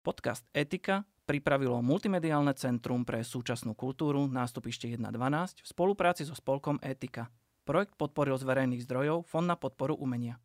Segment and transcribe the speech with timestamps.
[0.00, 7.28] Podcast Etika pripravilo Multimediálne centrum pre súčasnú kultúru nástupište 1.12 v spolupráci so spolkom Etika.
[7.68, 10.40] Projekt podporil z verejných zdrojov Fond na podporu umenia.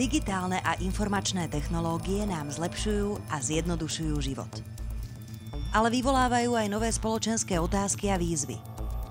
[0.00, 4.52] Digitálne a informačné technológie nám zlepšujú a zjednodušujú život.
[5.76, 8.56] Ale vyvolávajú aj nové spoločenské otázky a výzvy.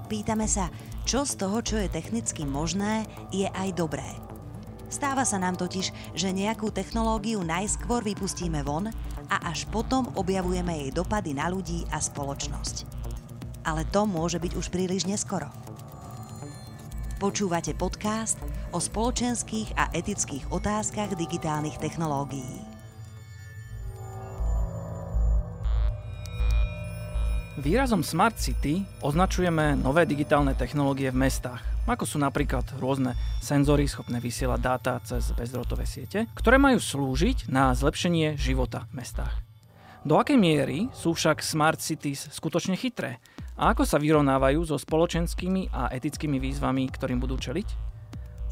[0.10, 0.74] Pýtame sa,
[1.06, 4.08] čo z toho, čo je technicky možné, je aj dobré–
[4.88, 8.88] Stáva sa nám totiž, že nejakú technológiu najskôr vypustíme von
[9.28, 12.88] a až potom objavujeme jej dopady na ľudí a spoločnosť.
[13.68, 15.52] Ale to môže byť už príliš neskoro.
[17.20, 18.40] Počúvate podcast
[18.72, 22.78] o spoločenských a etických otázkach digitálnych technológií.
[27.58, 34.20] Výrazom Smart City označujeme nové digitálne technológie v mestách, ako sú napríklad rôzne senzory schopné
[34.20, 39.40] vysielať dáta cez bezdrotové siete, ktoré majú slúžiť na zlepšenie života v mestách.
[40.04, 43.24] Do akej miery sú však smart cities skutočne chytré
[43.56, 47.88] a ako sa vyrovnávajú so spoločenskými a etickými výzvami, ktorým budú čeliť?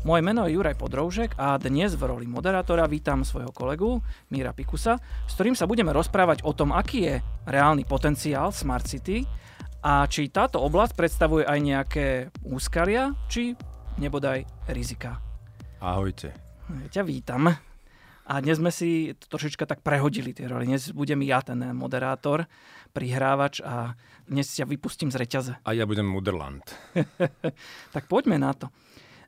[0.06, 5.02] Moje meno je Juraj Podroužek a dnes v roli moderátora vítam svojho kolegu Míra Pikusa,
[5.26, 7.16] s ktorým sa budeme rozprávať o tom, aký je
[7.50, 9.26] reálny potenciál Smart City
[9.86, 12.08] a či táto oblasť predstavuje aj nejaké
[12.42, 13.54] úskalia, či
[14.02, 14.42] nebodaj
[14.74, 15.22] rizika.
[15.78, 16.34] Ahojte.
[16.66, 17.54] Ja ťa vítam.
[18.26, 20.66] A dnes sme si trošička tak prehodili tie roli.
[20.66, 22.50] Dnes budem ja ten moderátor,
[22.98, 23.94] prihrávač a
[24.26, 25.54] dnes ťa vypustím z reťaze.
[25.62, 26.66] A ja budem Mudrland.
[27.94, 28.74] tak poďme na to.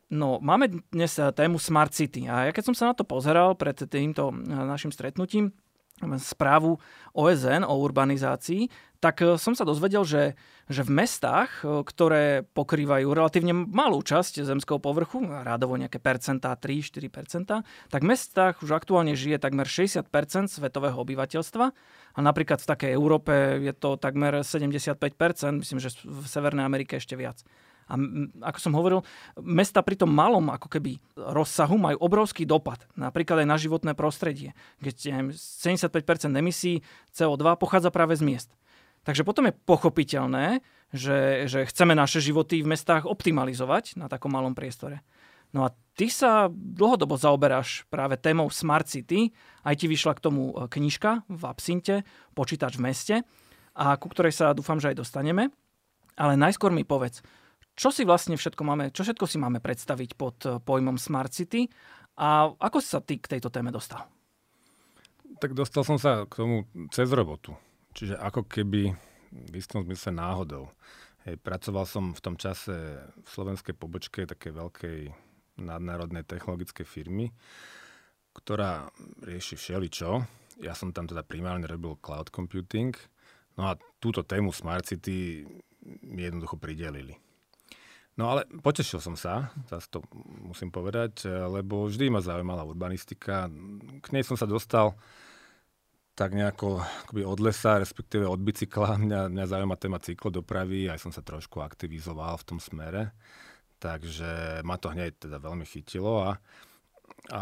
[0.09, 3.77] No, máme dnes tému Smart City a ja keď som sa na to pozeral pred
[3.77, 5.53] týmto našim stretnutím,
[6.01, 6.77] správu
[7.13, 13.07] OSN o urbanizácii, tak e, som sa dozvedel, že, že v mestách, e, ktoré pokrývajú
[13.13, 19.37] relatívne malú časť zemského povrchu, rádovo nejaké percentá, 3-4%, tak v mestách už aktuálne žije
[19.37, 20.09] takmer 60%
[20.49, 21.65] svetového obyvateľstva
[22.17, 24.97] a napríklad v takej Európe je to takmer 75%,
[25.61, 27.41] myslím, že v Severnej Amerike ešte viac.
[27.87, 27.95] A
[28.51, 28.99] ako som hovoril,
[29.39, 34.51] mesta pri tom malom ako keby rozsahu majú obrovský dopad, napríklad aj na životné prostredie,
[34.83, 36.83] keď 75% emisí
[37.15, 38.51] CO2 pochádza práve z miest.
[39.07, 40.59] Takže potom je pochopiteľné,
[40.91, 44.99] že, že chceme naše životy v mestách optimalizovať na takom malom priestore.
[45.55, 49.31] No a ty sa dlhodobo zaoberáš práve témou Smart City,
[49.63, 52.03] aj ti vyšla k tomu e, knižka v Absinte,
[52.35, 53.15] Počítač v meste,
[53.79, 55.55] a ku ktorej sa dúfam, že aj dostaneme.
[56.19, 57.23] Ale najskôr mi povedz,
[57.77, 61.71] čo si vlastne všetko máme, čo všetko si máme predstaviť pod eh, pojmom Smart City
[62.19, 64.03] a ako sa ty k tejto téme dostal?
[65.37, 67.53] Tak dostal som sa k tomu cez robotu.
[67.97, 68.93] Čiže ako keby
[69.33, 70.69] v istom zmysle náhodou.
[71.25, 75.09] Hej, pracoval som v tom čase v slovenskej pobočke také veľkej
[75.57, 77.33] nadnárodnej technologickej firmy,
[78.37, 78.85] ktorá
[79.25, 80.21] rieši všeličo.
[80.61, 82.93] Ja som tam teda primárne robil cloud computing.
[83.57, 85.41] No a túto tému Smart City
[86.05, 87.17] mi jednoducho pridelili.
[88.17, 93.49] No ale potešil som sa, zase to musím povedať, lebo vždy ma zaujímala urbanistika.
[94.01, 94.93] K nej som sa dostal
[96.17, 98.97] tak nejako akoby od lesa, respektíve od bicykla.
[99.05, 103.13] Mňa, mňa zaujíma téma cyklodopravy, aj som sa trošku aktivizoval v tom smere.
[103.77, 106.41] Takže ma to hneď teda veľmi chytilo a,
[107.29, 107.41] a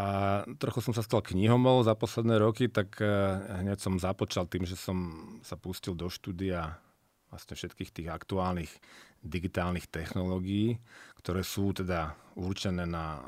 [0.60, 3.08] trochu som sa stal knihomol za posledné roky, tak eh,
[3.64, 6.76] hneď som započal tým, že som sa pustil do štúdia
[7.32, 8.68] vlastne všetkých tých aktuálnych
[9.24, 10.76] digitálnych technológií,
[11.24, 13.24] ktoré sú teda určené na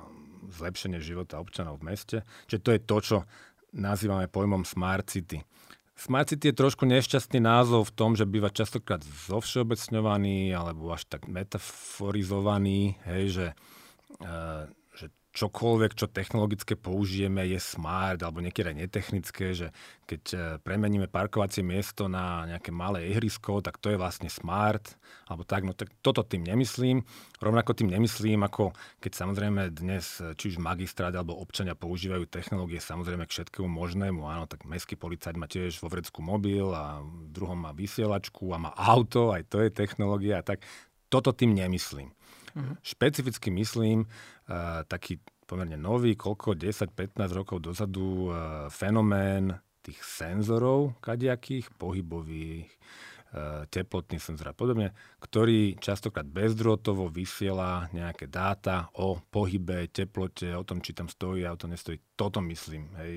[0.47, 2.17] zlepšenie života občanov v meste.
[2.47, 3.17] Čiže to je to, čo
[3.73, 5.43] nazývame pojmom Smart City.
[5.99, 11.27] Smart City je trošku nešťastný názov v tom, že býva častokrát zovšeobecňovaný alebo až tak
[11.27, 13.55] metaforizovaný, hej, že e,
[15.39, 19.71] čokoľvek, čo technologické použijeme, je smart alebo niekedy netechnické, že
[20.11, 24.99] keď e, premeníme parkovacie miesto na nejaké malé ihrisko, tak to je vlastne smart,
[25.31, 27.07] alebo tak, no tak toto tým nemyslím.
[27.39, 32.83] Rovnako tým nemyslím, ako keď samozrejme dnes e, či už magistrát alebo občania používajú technológie
[32.83, 34.27] samozrejme k všetkému možnému.
[34.27, 38.59] Áno, tak mestský policajt má tiež vo vrecku mobil a v druhom má vysielačku a
[38.59, 40.43] má auto, aj to je technológia.
[40.43, 40.67] Tak
[41.07, 42.18] toto tým nemyslím.
[42.59, 42.75] Uh-huh.
[42.83, 51.71] Špecificky myslím uh, taký pomerne nový, koľko 10-15 rokov dozadu uh, fenomén tých senzorov kadejakých,
[51.79, 54.91] pohybových, uh, teplotných senzor a podobne,
[55.23, 61.55] ktorý častokrát bezdrôtovo vysiela nejaké dáta o pohybe, teplote, o tom, či tam stojí a
[61.55, 62.03] o tom nestojí.
[62.19, 63.15] Toto myslím, hej,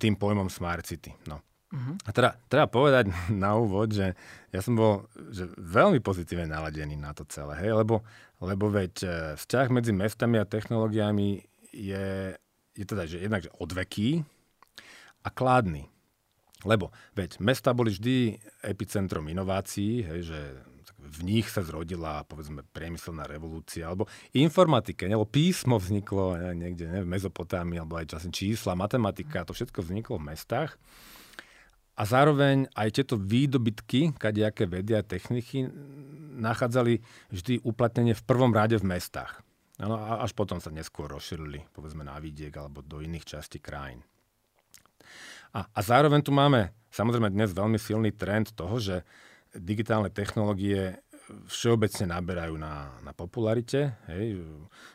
[0.00, 1.12] tým pojmom Smart City.
[1.28, 1.49] No.
[1.70, 1.94] Uh-huh.
[2.02, 3.14] A teda treba povedať
[3.44, 4.18] na úvod, že
[4.50, 8.02] ja som bol že veľmi pozitívne naladený na to celé, hej, lebo,
[8.42, 9.08] lebo veď e,
[9.38, 12.34] vzťah medzi mestami a technológiami je,
[12.74, 14.26] je teda, že jednak že odveký
[15.22, 15.86] a kládny.
[16.66, 18.36] Lebo veď mesta boli vždy
[18.66, 20.40] epicentrom inovácií, hej, že
[21.00, 24.06] v nich sa zrodila, povedzme, priemyselná revolúcia, alebo
[24.36, 29.80] informatike, nebo písmo vzniklo niekde ne, v Mezopotámii, alebo aj časem čísla, matematika, to všetko
[29.80, 30.76] vzniklo v mestách.
[32.00, 35.68] A zároveň aj tieto výdobytky, kadejaké vedia techniky,
[36.40, 39.44] nachádzali vždy uplatnenie v prvom rade v mestách.
[39.76, 44.00] No a až potom sa neskôr rozšírili, povedzme, na vidiek alebo do iných častí krajín.
[45.52, 48.96] A, a zároveň tu máme samozrejme dnes veľmi silný trend toho, že
[49.52, 51.02] digitálne technológie
[51.46, 53.98] všeobecne naberajú na, na popularite.
[54.10, 54.42] Hej.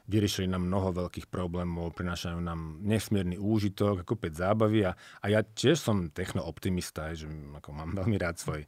[0.09, 5.41] Vyriešili nám mnoho veľkých problémov, prinášajú nám nesmierny úžitok, ako päť zábavy a, a ja
[5.41, 8.67] tiež som technooptimista, že ako mám veľmi rád svoj e,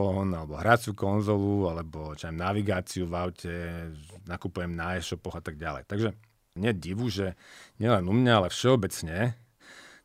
[0.00, 3.54] alebo hraciu konzolu alebo čo aj navigáciu v aute,
[4.24, 5.84] nakupujem na e-shopoch a tak ďalej.
[5.86, 6.16] Takže
[6.58, 7.38] nie divu, že
[7.78, 9.38] nielen u mňa, ale všeobecne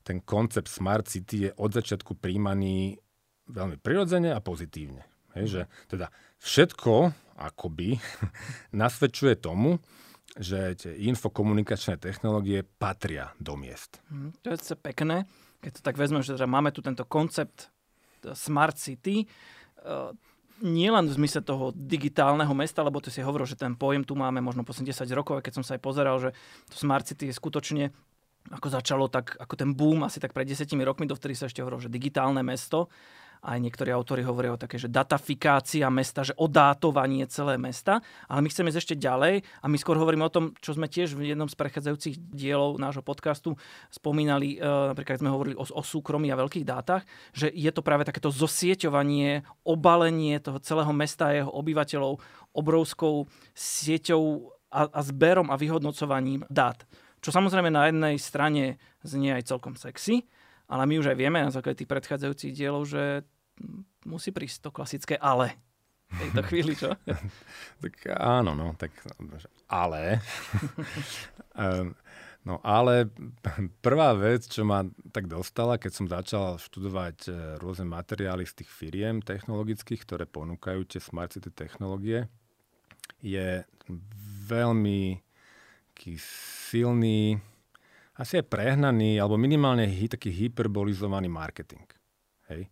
[0.06, 3.01] ten koncept Smart City je od začiatku príjmaný
[3.50, 5.14] veľmi prirodzene a pozitívne.
[5.36, 5.62] Hej, že
[5.92, 6.08] teda
[6.40, 8.00] všetko akoby
[8.82, 9.78] nasvedčuje tomu,
[10.36, 14.04] že tie infokomunikačné technológie patria do miest.
[14.12, 15.28] Mm, to je pekné,
[15.64, 17.72] keď to tak vezmem, že teda máme tu tento koncept
[18.24, 19.24] e, Smart City,
[19.88, 20.12] uh,
[20.64, 24.16] nie len v zmysle toho digitálneho mesta, lebo ty si hovoril, že ten pojem tu
[24.16, 26.32] máme možno po 10 rokov, keď som sa aj pozeral, že
[26.72, 27.92] to Smart City je skutočne
[28.54, 31.82] ako začalo tak, ako ten boom asi tak pred desetimi rokmi, dovtedy sa ešte hovorilo,
[31.82, 32.94] že digitálne mesto.
[33.45, 38.01] Aj niektorí autori hovoria o také, že datafikácia mesta, že odátovanie celé mesta.
[38.25, 41.13] Ale my chceme ísť ešte ďalej a my skôr hovoríme o tom, čo sme tiež
[41.13, 43.53] v jednom z prechádzajúcich dielov nášho podcastu
[43.94, 47.06] spomínali, e, napríklad sme hovorili o, o súkromí a veľkých dátach,
[47.38, 52.18] že je to práve takéto zosieťovanie, obalenie toho celého mesta a jeho obyvateľov
[52.57, 56.81] obrovskou sieťou a, a zberom a vyhodnocovaním dát.
[57.21, 60.25] Čo samozrejme na jednej strane znie aj celkom sexy,
[60.65, 63.21] ale my už aj vieme na základe tých predchádzajúcich dielov, že
[64.06, 65.57] musí prísť to klasické ale.
[66.06, 66.94] Tejto chvíli, čo?
[67.81, 68.94] tak áno, no, tak
[69.69, 70.02] ale.
[71.56, 71.96] Ehm,
[72.44, 73.07] no ale
[73.80, 74.84] prvá vec, čo ma
[75.16, 80.84] tak dostala, keď som začal študovať e, rôzne materiály z tých firiem technologických, ktoré ponúkajú
[80.84, 82.28] tie smart city technológie,
[83.24, 83.63] je
[84.51, 85.24] veľmi
[86.19, 87.40] silný,
[88.19, 91.88] asi aj prehnaný, alebo minimálne taký hyperbolizovaný marketing.
[92.51, 92.68] Hej.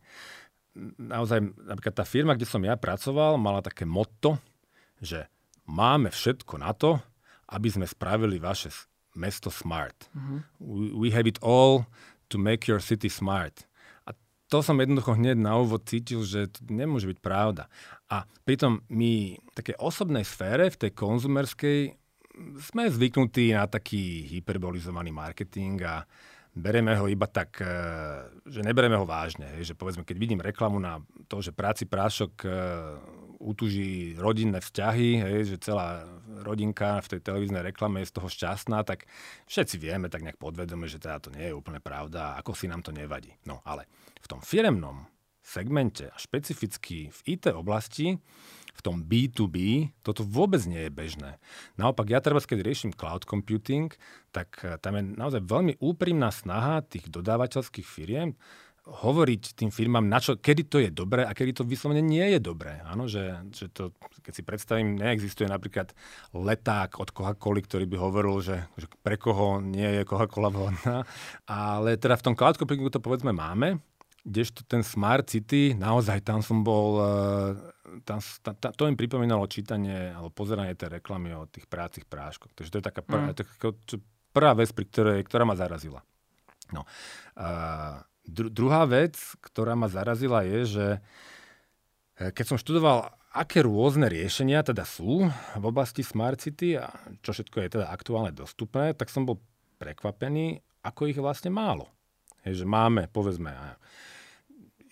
[0.98, 4.42] Naozaj, napríklad tá firma, kde som ja pracoval, mala také motto,
[4.98, 5.30] že
[5.70, 6.98] máme všetko na to,
[7.54, 8.74] aby sme spravili vaše
[9.14, 10.10] mesto smart.
[10.18, 10.40] Mm-hmm.
[10.58, 11.86] We, we have it all
[12.34, 13.70] to make your city smart.
[14.10, 14.18] A
[14.50, 17.70] to som jednoducho hneď na úvod cítil, že to nemôže byť pravda.
[18.10, 21.94] A pritom my v takej osobnej sfére, v tej konzumerskej,
[22.58, 26.02] sme zvyknutí na taký hyperbolizovaný marketing a
[26.54, 27.70] bereme ho iba tak, e,
[28.46, 29.50] že nebereme ho vážne.
[29.58, 32.50] Hej, že povedzme, keď vidím reklamu na to, že práci prášok e,
[33.44, 36.08] utuží rodinné vzťahy, hej, že celá
[36.46, 39.10] rodinka v tej televíznej reklame je z toho šťastná, tak
[39.50, 42.82] všetci vieme tak nejak podvedome, že teda to nie je úplne pravda ako si nám
[42.86, 43.36] to nevadí.
[43.44, 43.90] No ale
[44.24, 45.13] v tom firemnom
[45.44, 48.18] segmente a špecificky v IT oblasti
[48.74, 51.38] v tom B2B toto vôbec nie je bežné.
[51.78, 53.94] Naopak, ja teraz, keď riešim cloud computing,
[54.34, 58.34] tak eh, tam je naozaj veľmi úprimná snaha tých dodávateľských firiem
[58.84, 62.40] hovoriť tým firmám, na čo, kedy to je dobré a kedy to vyslovene nie je
[62.44, 62.84] dobré.
[62.84, 65.96] Áno, že, že to, keď si predstavím, neexistuje napríklad
[66.36, 71.08] leták od Coca-Coly, ktorý by hovoril, že, že pre koho nie je Coca-Cola vhodná.
[71.48, 73.80] Ale teda v tom cloud computingu to povedzme máme,
[74.24, 77.74] kdežto ten Smart City, naozaj tam som bol eh,
[78.08, 82.56] tam, tam, tam, to im pripomínalo čítanie alebo pozeranie tej reklamy o tých prácich práškoch.
[82.56, 83.38] Takže to je taká prvá, mm.
[83.38, 83.70] taká,
[84.34, 86.02] prvá vec, pri ktorej, ktorá ma zarazila.
[86.74, 86.88] No.
[87.38, 90.88] A dru, druhá vec, ktorá ma zarazila je, že
[92.18, 96.90] e, keď som študoval, aké rôzne riešenia teda sú v oblasti Smart City a
[97.22, 99.38] čo všetko je teda aktuálne dostupné, tak som bol
[99.78, 101.92] prekvapený, ako ich vlastne málo.
[102.44, 103.52] Je, že máme, povedzme,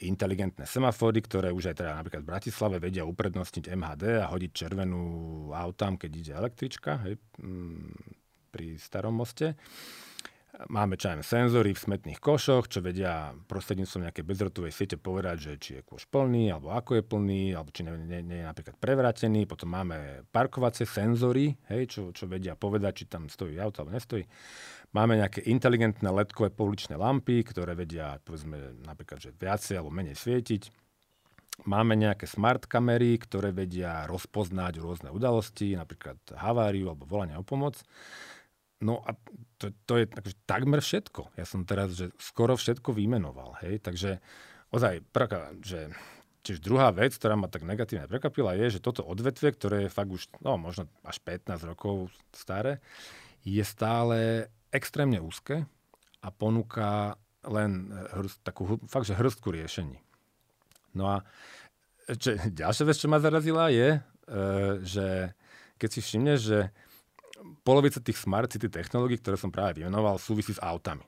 [0.08, 5.04] inteligentné semafory, ktoré už aj teda napríklad v Bratislave vedia uprednostniť MHD a hodiť červenú
[5.54, 9.60] autám, keď ide električka hej, mm, pri starom moste.
[10.70, 15.70] Máme čo senzory v smetných košoch, čo vedia prostredníctvom nejakej bezrotovej siete povedať, že či
[15.80, 19.50] je koš plný, alebo ako je plný, alebo či nie, nie, nie je napríklad prevratený.
[19.50, 24.28] Potom máme parkovacie senzory, hej, čo, čo vedia povedať, či tam stojí auto alebo nestojí.
[24.92, 30.68] Máme nejaké inteligentné ledkové pouličné lampy, ktoré vedia, povedzme, napríklad, že viacej alebo menej svietiť.
[31.64, 37.80] Máme nejaké smart kamery, ktoré vedia rozpoznať rôzne udalosti, napríklad haváriu alebo volanie o pomoc.
[38.82, 39.14] No a
[39.62, 41.38] to, to je akože takmer všetko.
[41.38, 44.20] Ja som teraz, že skoro všetko vymenoval, hej, takže
[44.74, 45.94] ozaj, praka, že
[46.42, 50.10] Čiže druhá vec, ktorá ma tak negatívne prekvapila, je, že toto odvetvie, ktoré je fakt
[50.10, 52.82] už no, možno až 15 rokov staré,
[53.46, 55.68] je stále extrémne úzke
[56.24, 59.98] a ponúka len hrst, takú fakt, že hrstku riešení.
[60.96, 61.16] No a
[62.08, 64.00] čo, ďalšia vec, čo ma zarazila, je, e,
[64.84, 65.36] že
[65.78, 66.60] keď si všimneš, že
[67.66, 71.04] polovica tých smart city technológií, ktoré som práve vymenoval, súvisí s autami.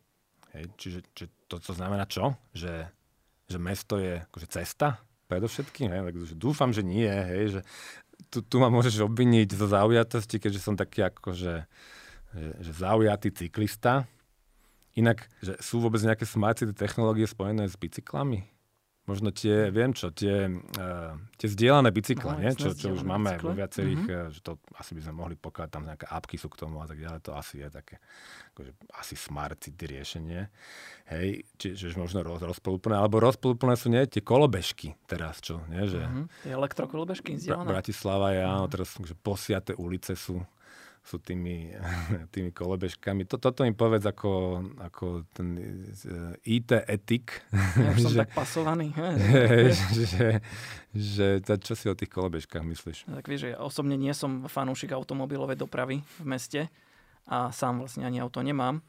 [0.54, 2.34] Hej, čiže, čiže to, to znamená čo?
[2.54, 2.90] Že,
[3.50, 7.62] že mesto je akože cesta predovšetkým, hej, takže dúfam, že nie, hej, že
[8.30, 11.34] tu, tu ma môžeš obviniť zo zaujatosti, keďže som taký ako,
[12.34, 14.10] že, že, zaujatý cyklista.
[14.94, 18.54] Inak, že sú vôbec nejaké smart city technológie spojené s bicyklami?
[19.04, 22.56] možno tie, viem čo, tie, uh, tie zdieľané bicykle, no, nie?
[22.56, 23.48] čo, čo už máme bicykle.
[23.52, 24.32] vo viacerých, mm-hmm.
[24.32, 27.04] že to asi by sme mohli pokladať, tam nejaké apky sú k tomu a tak
[27.04, 28.00] ďalej, to asi je také,
[28.56, 30.48] akože, asi smart city riešenie.
[31.12, 35.84] Hej, čiže možno roz, rozpolúplné, alebo rozpolúplné sú nie tie kolobežky teraz, čo, nie?
[35.84, 36.26] Že, mm-hmm.
[36.48, 37.68] Elektrokolobežky zdieľané.
[37.68, 38.72] Bratislava je, áno, mhm.
[38.72, 40.40] teraz že posiate ulice sú
[41.04, 41.76] sú tými,
[42.34, 43.28] tými kolobežkami.
[43.28, 47.44] To, toto im povedz ako, ako ten eh, IT etik.
[47.52, 48.96] Ja som že, tak pasovaný.
[49.76, 50.28] že, že,
[50.96, 53.12] že, čo si o tých kolobežkách myslíš?
[53.12, 56.72] Tak vieš, ja osobne nie som fanúšik automobilovej dopravy v meste
[57.28, 58.80] a sám vlastne ani auto nemám.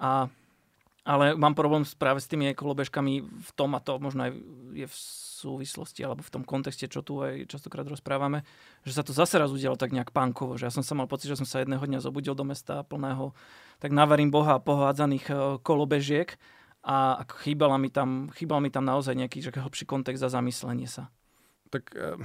[0.00, 0.32] A
[1.08, 4.32] ale mám problém práve s tými kolobežkami v tom, a to možno aj
[4.76, 4.96] je v
[5.40, 8.44] súvislosti alebo v tom kontexte, čo tu aj častokrát rozprávame,
[8.84, 10.60] že sa to zase raz udialo tak nejak pánkovo.
[10.60, 13.32] Že ja som sa mal pocit, že som sa jedného dňa zobudil do mesta plného,
[13.80, 15.34] tak navarím Boha pohádzaných e,
[15.64, 16.36] kolobežiek
[16.84, 21.08] a chýbala mi tam, chýbal mi tam naozaj nejaký že hlbší kontext za zamyslenie sa.
[21.72, 22.20] Tak e,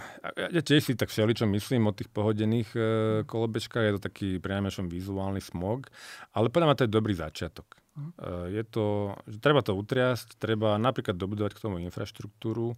[0.51, 2.81] ja tiež si tak všeličo myslím o tých pohodených e,
[3.23, 5.87] kolobežkách, je to taký priamešom vizuálny smog,
[6.35, 7.82] ale podľa mňa to je dobrý začiatok.
[8.49, 12.73] Je to, že treba to utriasť, treba napríklad dobudovať k tomu infraštruktúru,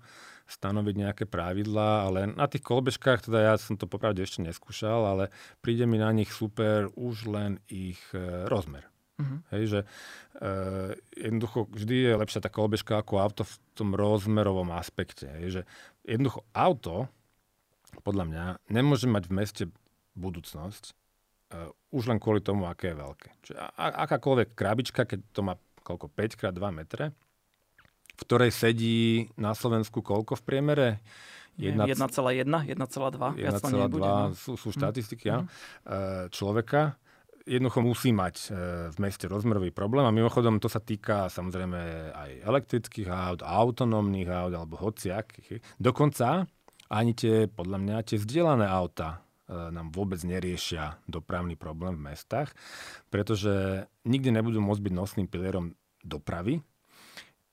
[0.46, 5.24] stanoviť nejaké pravidlá, ale na tých kolbežkách, teda ja som to popravde ešte neskúšal, ale
[5.64, 8.86] príde mi na nich super už len ich e, rozmer.
[9.16, 9.40] Uh-huh.
[9.56, 9.88] Hej, že e,
[11.16, 15.32] jednoducho vždy je lepšia tá kolbežka ako auto v tom rozmerovom aspekte.
[15.40, 15.62] Hej, že
[16.04, 17.08] jednoducho auto,
[18.04, 19.64] podľa mňa, nemôže mať v meste
[20.20, 20.92] budúcnosť,
[21.46, 23.30] Uh, už len kvôli tomu, aké je veľké.
[23.46, 25.54] Čiže a, akákoľvek krabička, keď to má
[25.86, 27.14] koľko, 5 x 2 metre,
[28.18, 30.88] v ktorej sedí na Slovensku koľko v priemere?
[31.56, 34.76] 1,1, 1,2, 1,2, sú, sú hm.
[34.76, 35.32] štatistiky, mm.
[35.32, 35.40] ja.
[36.34, 37.00] človeka.
[37.46, 38.46] Jednoducho musí mať e,
[38.90, 41.78] v meste rozmerový problém a mimochodom to sa týka samozrejme
[42.10, 45.62] aj elektrických aut, autonómnych aut alebo hociakých.
[45.78, 46.50] Dokonca
[46.90, 52.54] ani tie, podľa mňa, tie vzdielané auta E, nám vôbec neriešia dopravný problém v mestách,
[53.14, 56.66] pretože nikdy nebudú môcť byť nosným pilierom dopravy,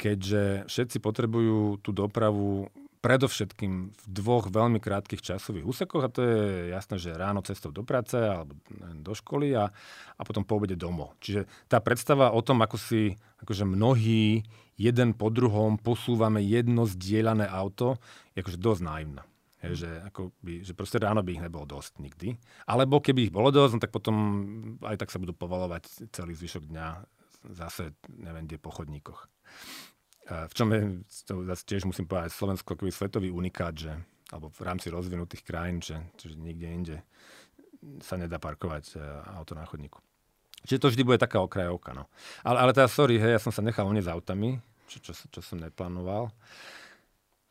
[0.00, 2.72] keďže všetci potrebujú tú dopravu
[3.02, 7.82] predovšetkým v dvoch veľmi krátkých časových úsekoch a to je jasné, že ráno cestou do
[7.82, 8.54] práce alebo
[8.94, 9.66] do školy a,
[10.14, 11.18] a potom po obede domov.
[11.18, 14.46] Čiže tá predstava o tom, ako si akože mnohí
[14.78, 17.98] jeden po druhom posúvame jedno zdieľané auto,
[18.38, 19.22] je akože dosť naivná.
[19.62, 22.34] Hej, že, ako by, že proste ráno by ich nebolo dosť nikdy.
[22.66, 24.16] Alebo keby ich bolo dosť, no tak potom
[24.82, 26.86] aj tak sa budú povalovať celý zvyšok dňa
[27.54, 29.30] zase, neviem, kde po chodníkoch.
[30.26, 33.94] V čom je, to zase tiež musím povedať, Slovensko ako svetový unikát, že,
[34.30, 36.96] alebo v rámci rozvinutých krajín, že, že nikde inde
[37.98, 39.02] sa nedá parkovať e,
[39.34, 39.98] auto na chodníku.
[40.62, 41.90] Čiže to vždy bude taká okrajovka.
[41.90, 42.06] No.
[42.46, 45.58] Ale, ale teda sorry, hej, ja som sa nechal s autami, čo, čo, čo som
[45.58, 46.30] neplánoval.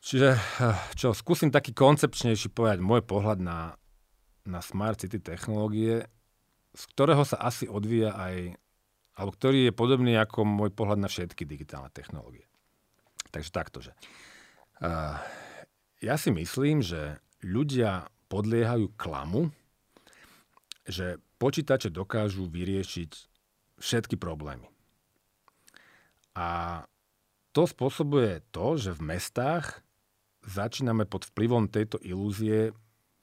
[0.02, 3.78] Čiže eh, čo, skúsim taký koncepčnejší povedať môj pohľad na,
[4.42, 6.10] na Smart City technológie,
[6.74, 8.58] z ktorého sa asi odvíja aj,
[9.14, 12.50] alebo ktorý je podobný ako môj pohľad na všetky digitálne technológie.
[13.30, 13.92] Takže takto, že
[14.84, 15.16] uh,
[16.02, 19.52] ja si myslím, že ľudia podliehajú klamu,
[20.88, 23.10] že počítače dokážu vyriešiť
[23.78, 24.66] všetky problémy.
[26.32, 26.80] A
[27.52, 29.84] to spôsobuje to, že v mestách
[30.46, 32.74] začíname pod vplyvom tejto ilúzie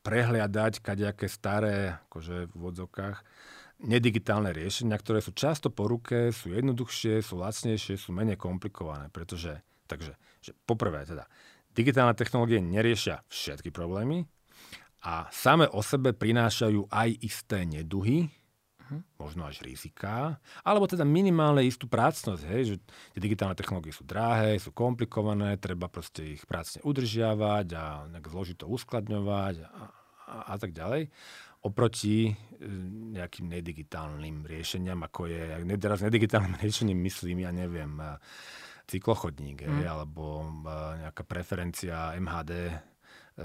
[0.04, 3.20] prehliadať kadejaké staré, akože v vodzokách,
[3.84, 9.12] nedigitálne riešenia, ktoré sú často po ruke, sú jednoduchšie, sú lacnejšie, sú menej komplikované.
[9.12, 11.28] Pretože, takže, že poprvé teda,
[11.72, 14.28] digitálne technológie neriešia všetky problémy
[15.04, 18.28] a same o sebe prinášajú aj isté neduhy,
[18.90, 19.22] uh-huh.
[19.22, 22.76] možno až rizika, alebo teda minimálne istú prácnosť, hej, že
[23.14, 28.66] tie digitálne technológie sú drahé, sú komplikované, treba proste ich prácne udržiavať a nejak zložito
[28.66, 29.70] uskladňovať a,
[30.26, 31.14] a, a tak ďalej.
[31.60, 32.34] oproti e,
[33.20, 35.44] nejakým nedigitálnym riešeniam, ako je,
[35.78, 38.18] teraz nedigitálnym riešením myslím, ja neviem, e,
[38.90, 39.86] cyklochodník, mm.
[39.86, 40.46] alebo e,
[41.06, 42.74] nejaká preferencia MHD,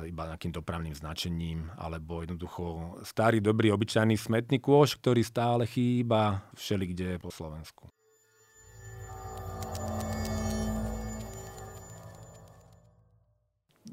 [0.03, 7.23] iba nejakým dopravným značením, alebo jednoducho starý, dobrý, obyčajný smetný kôš, ktorý stále chýba všelikde
[7.23, 7.87] po Slovensku.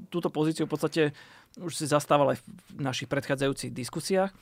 [0.10, 1.01] Túto pozíciu v podstate
[1.62, 4.34] už si zastával aj v našich predchádzajúcich diskusiách.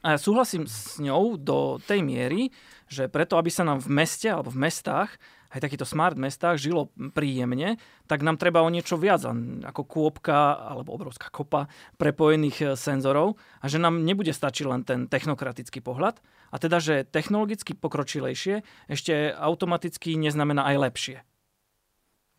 [0.00, 2.48] A ja súhlasím s ňou do tej miery,
[2.88, 5.20] že preto, aby sa nám v meste alebo v mestách,
[5.52, 7.76] aj takýchto smart mestách žilo príjemne,
[8.08, 9.22] tak nám treba o niečo viac,
[9.62, 11.68] ako kôpka alebo obrovská kopa
[12.00, 16.18] prepojených e, senzorov a že nám nebude stačiť len ten technokratický pohľad
[16.52, 21.18] a teda, že technologicky pokročilejšie ešte automaticky neznamená aj lepšie.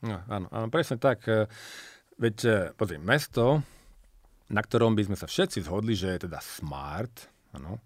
[0.04, 1.24] No, áno, áno, presne tak.
[1.30, 1.48] E,
[2.20, 3.64] veď, e, pozri, mesto
[4.54, 7.82] na ktorom by sme sa všetci zhodli, že je teda smart, ano, e,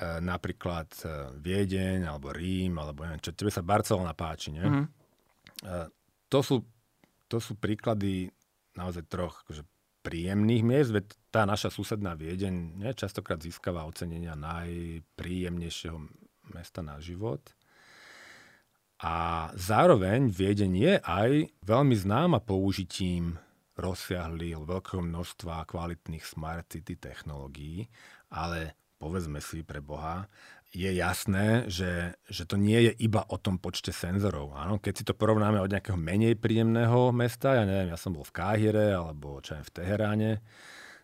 [0.00, 1.06] napríklad e,
[1.36, 4.64] Viedeň, alebo Rím, alebo neviem čo, tebe sa Barcelona páči, nie?
[4.64, 4.88] E,
[6.32, 6.64] to, sú,
[7.28, 8.32] to sú príklady
[8.72, 9.68] naozaj troch akože,
[10.02, 15.98] príjemných miest, veď tá naša susedná Viedeň nie, častokrát získava ocenenia najpríjemnejšieho
[16.56, 17.40] mesta na život.
[19.02, 21.30] A zároveň Viedeň je aj
[21.62, 23.38] veľmi známa použitím
[23.78, 27.88] rozsiahlých, veľkého množstva kvalitných smart city technológií,
[28.30, 30.30] ale povedzme si pre Boha,
[30.72, 34.54] je jasné, že, že to nie je iba o tom počte senzorov.
[34.54, 34.78] Áno?
[34.78, 38.32] Keď si to porovnáme od nejakého menej príjemného mesta, ja neviem, ja som bol v
[38.32, 40.30] Káhire alebo čo aj v Teheráne,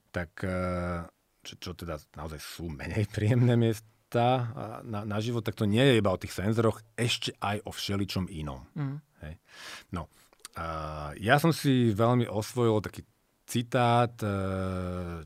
[0.09, 1.05] tak eh,
[1.45, 4.49] čo, čo teda naozaj sú menej príjemné miesta
[4.89, 8.33] na, na život, tak to nie je iba o tých senzoroch, ešte aj o všeličom
[8.33, 8.65] inom.
[8.73, 9.05] Mm.
[9.21, 9.35] Hej.
[9.93, 10.09] No,
[11.21, 13.05] ja som si veľmi osvojil taký
[13.49, 14.33] citát, e,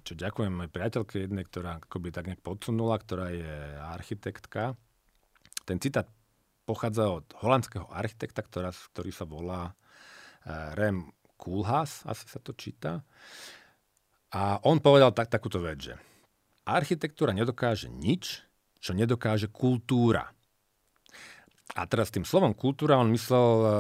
[0.07, 4.79] čo ďakujem mojej priateľke jednej, ktorá akoby tak nejak podsunula, ktorá je architektka.
[5.67, 6.07] Ten citát
[6.62, 9.73] pochádza od holandského architekta, ktorá, ktorý sa volá e,
[10.79, 13.03] Rem Koolhaas, asi sa to číta.
[14.31, 15.94] A on povedal tak, takúto vec, že
[16.62, 18.46] architektúra nedokáže nič,
[18.79, 20.31] čo nedokáže kultúra.
[21.72, 23.70] A teraz tým slovom kultúra on myslel, eh,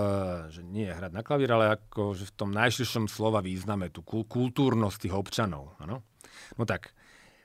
[0.48, 4.00] že nie je hrať na klavír, ale ako, že v tom najširšom slova význame tú
[4.04, 5.76] kultúrnosť tých občanov.
[5.76, 6.00] Ano?
[6.56, 6.96] No tak,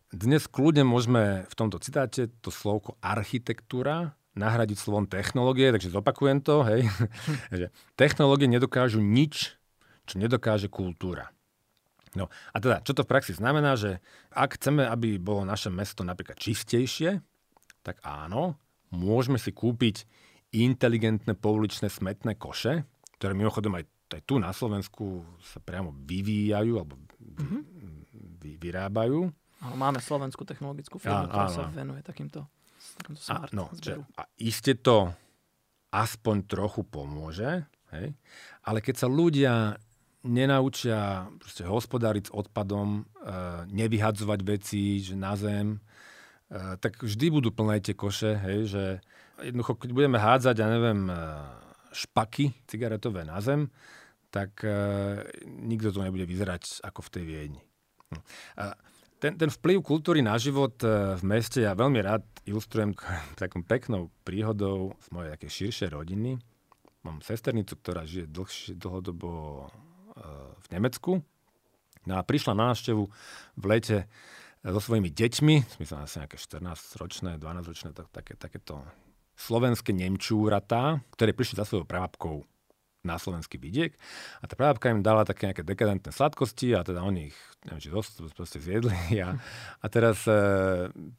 [0.08, 6.64] dnes kľudne môžeme v tomto citáte to slovko architektúra nahradiť slovom technológie, takže zopakujem to,
[6.64, 6.88] hej.
[7.60, 7.68] že
[8.00, 9.60] technológie nedokážu nič,
[10.08, 11.34] čo nedokáže kultúra.
[12.16, 14.00] No a teda, čo to v praxi znamená, že
[14.32, 17.20] ak chceme, aby bolo naše mesto napríklad čistejšie,
[17.84, 18.56] tak áno,
[18.96, 20.08] môžeme si kúpiť
[20.56, 22.88] inteligentné pouličné smetné koše,
[23.20, 23.84] ktoré mimochodom aj,
[24.16, 27.62] aj tu na Slovensku sa priamo vyvíjajú alebo mm-hmm.
[28.40, 29.28] vy, vyrábajú.
[29.58, 32.46] Ale máme slovenskú technologickú firmu, ktorá sa venuje takýmto,
[33.02, 35.10] takýmto smart a, no, že, a iste to
[35.90, 38.14] aspoň trochu pomôže, hej?
[38.64, 39.82] ale keď sa ľudia
[40.28, 43.04] nenaučia proste hospodáriť s odpadom, e,
[43.72, 45.80] nevyhadzovať veci že na zem,
[46.52, 48.86] e, tak vždy budú plné tie koše, hej, že
[49.42, 51.16] jednoducho, keď budeme hádzať, ja neviem, e,
[51.94, 53.70] špaky cigaretové na zem,
[54.34, 54.74] tak e,
[55.46, 57.62] nikto to nebude vyzerať ako v tej Viedni.
[58.08, 58.24] Hm.
[59.20, 62.96] ten, ten vplyv kultúry na život e, v meste ja veľmi rád ilustrujem
[63.42, 66.40] takou peknou príhodou z mojej také širšej rodiny.
[67.04, 69.64] Mám sesternicu, ktorá žije dlhšie, dlhodobo
[70.60, 71.24] v Nemecku.
[72.10, 73.04] No a prišla na návštevu
[73.56, 74.10] v lete
[74.66, 78.84] so svojimi deťmi, myslím asi nejaké 14-ročné, 12-ročné, tak, také, takéto
[79.38, 82.42] slovenské Nemčúratá, ktoré prišli za svojou prababkou
[83.06, 83.96] na slovenský vidiek
[84.42, 87.94] a tá prababka im dala také nejaké dekadentné sladkosti a teda oni ich, neviem, či
[87.94, 88.92] dosť proste zjedli
[89.26, 89.38] a,
[89.80, 90.36] a teraz e,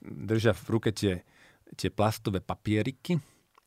[0.03, 1.25] držia v ruke tie,
[1.79, 3.17] tie plastové papieriky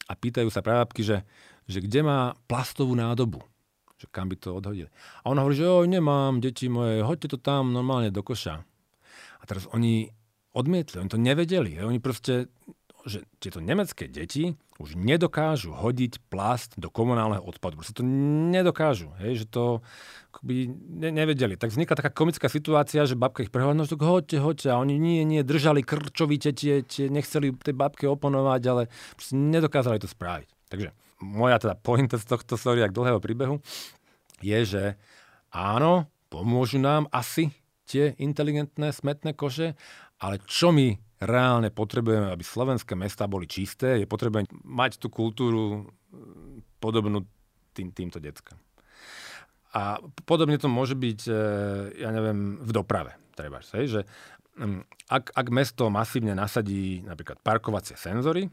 [0.05, 1.23] a pýtajú sa prababky, že,
[1.65, 3.41] že kde má plastovú nádobu
[4.01, 4.89] že kam by to odhodili.
[5.21, 8.65] A ona hovorí, že oj, nemám, deti moje, hoďte to tam normálne do koša.
[9.37, 10.09] A teraz oni
[10.57, 11.77] odmietli, oni to nevedeli.
[11.85, 12.49] Oni proste
[13.05, 17.77] že tieto nemecké deti už nedokážu hodiť plast do komunálneho odpadu.
[17.77, 19.85] Proste to nedokážu, hej, že to
[20.33, 21.57] akoby ne, nevedeli.
[21.57, 24.67] Tak vznikla taká komická situácia, že babka ich prehovorila, no tak hoďte, hoďte.
[24.73, 28.81] A oni nie, nie, držali krčovite, tie, tie, nechceli tej babke oponovať, ale
[29.13, 30.49] proste nedokázali to spraviť.
[30.69, 30.89] Takže
[31.21, 33.61] moja teda pointa z tohto story, dlhého príbehu,
[34.41, 34.83] je, že
[35.53, 37.53] áno, pomôžu nám asi
[37.85, 39.77] tie inteligentné smetné koše,
[40.17, 45.85] ale čo my reálne potrebujeme, aby slovenské mesta boli čisté, je potrebujeme mať tú kultúru
[46.81, 47.23] podobnú
[47.77, 48.57] tým, týmto deckám.
[49.71, 51.33] A podobne to môže byť, e,
[52.03, 53.15] ja neviem, v doprave.
[53.31, 54.03] Treba, že
[55.07, 58.51] ak, ak mesto masívne nasadí napríklad parkovacie senzory,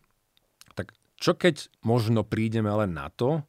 [0.78, 3.42] tak čo keď možno prídeme len na to,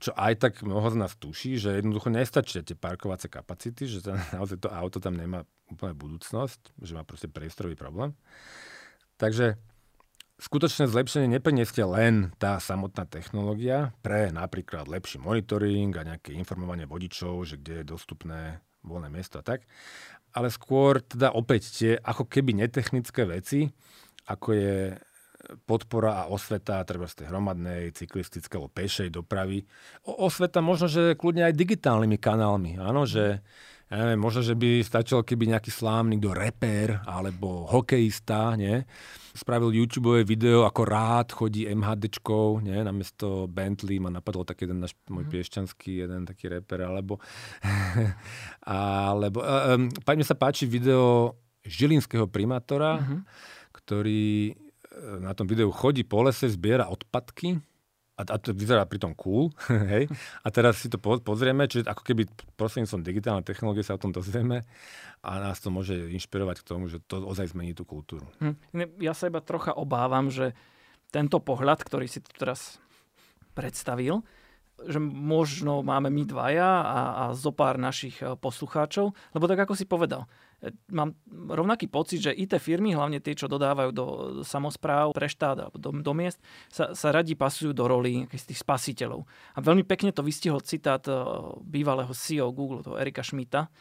[0.00, 4.16] čo aj tak mnoho z nás tuší, že jednoducho nestačia tie parkovacie kapacity, že to,
[4.36, 8.16] naozaj to auto tam nemá úplne budúcnosť, že má proste priestorový problém.
[9.20, 9.60] Takže
[10.40, 17.44] skutočné zlepšenie nepriniesie len tá samotná technológia pre napríklad lepší monitoring a nejaké informovanie vodičov,
[17.44, 19.68] že kde je dostupné voľné miesto a tak,
[20.32, 23.68] ale skôr teda opäť tie ako keby netechnické veci,
[24.24, 24.76] ako je
[25.64, 29.64] podpora a osveta treba z tej hromadnej, cyklistickej alebo pešej dopravy.
[30.04, 32.76] O, osveta možno, že kľudne aj digitálnymi kanálmi.
[32.76, 33.40] Áno, že
[33.90, 38.86] ja neviem, možno, že by stačilo, keby nejaký slávny, kto reper alebo hokejista, nie?
[39.34, 42.78] spravil YouTube video, ako rád chodí MHDčkou, nie?
[42.86, 45.32] namiesto Bentley ma napadol taký jeden náš môj mm.
[45.34, 47.18] piešťanský, jeden taký reper, alebo
[48.62, 51.34] alebo um, mne sa páči video
[51.66, 53.20] žilinského primátora, mm-hmm.
[53.74, 54.54] ktorý
[55.22, 57.62] na tom videu chodí po lese, zbiera odpadky
[58.20, 59.48] a, a to vyzerá pritom cool,
[59.92, 60.10] hej.
[60.44, 62.28] A teraz si to pozrieme, čiže ako keby
[62.60, 64.68] prostredníctvom digitálnej technológie sa o tom dozvieme
[65.24, 68.28] a nás to môže inšpirovať k tomu, že to ozaj zmení tú kultúru.
[68.44, 69.00] Hm.
[69.00, 70.52] Ja sa iba trocha obávam, že
[71.08, 72.78] tento pohľad, ktorý si tu teraz
[73.56, 74.22] predstavil,
[74.80, 79.76] že možno máme my dvaja a, a zo pár našich e, poslucháčov, lebo tak ako
[79.76, 80.28] si povedal, e,
[80.92, 84.06] mám rovnaký pocit, že IT firmy, hlavne tie, čo dodávajú do
[84.44, 89.24] samozpráv, pre štát alebo do, do miest, sa, sa radi pasujú do roli tých spasiteľov.
[89.56, 91.16] A veľmi pekne to vystihol citát e,
[91.64, 93.72] bývalého CEO Google, toho Erika Schmidta,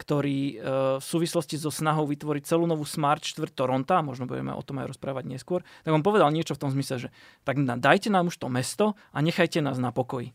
[0.00, 0.56] ktorý
[0.96, 4.96] v súvislosti so snahou vytvoriť celú novú smart čtvrt Toronta, možno budeme o tom aj
[4.96, 7.08] rozprávať neskôr, tak on povedal niečo v tom zmysle, že
[7.44, 10.32] tak dajte nám už to mesto a nechajte nás na pokoji.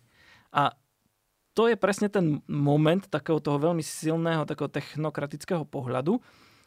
[0.53, 0.77] A
[1.55, 6.19] to je presne ten moment takého toho veľmi silného, takého technokratického pohľadu,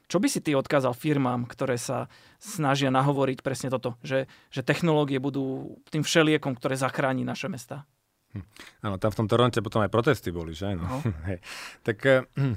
[0.09, 2.09] čo by si ty odkázal firmám, ktoré sa
[2.41, 7.85] snažia nahovoriť presne toto, že, že technológie budú tým všeliekom, ktoré zachráni naše mesta?
[8.33, 8.45] Hm.
[8.89, 10.73] Áno, tam v tom Toronte potom aj protesty boli, že?
[10.73, 10.89] No.
[10.89, 10.99] no.
[11.87, 12.01] tak
[12.33, 12.57] hm.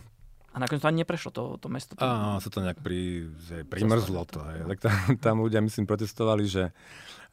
[0.52, 1.96] A nakoniec to ani neprešlo, to, to mesto.
[1.96, 2.04] To...
[2.04, 4.44] Áno, sa to nejak pri, že primrzlo to.
[4.44, 4.60] Hej.
[4.76, 4.96] Tak tam,
[5.32, 6.76] tam ľudia, myslím, protestovali, že,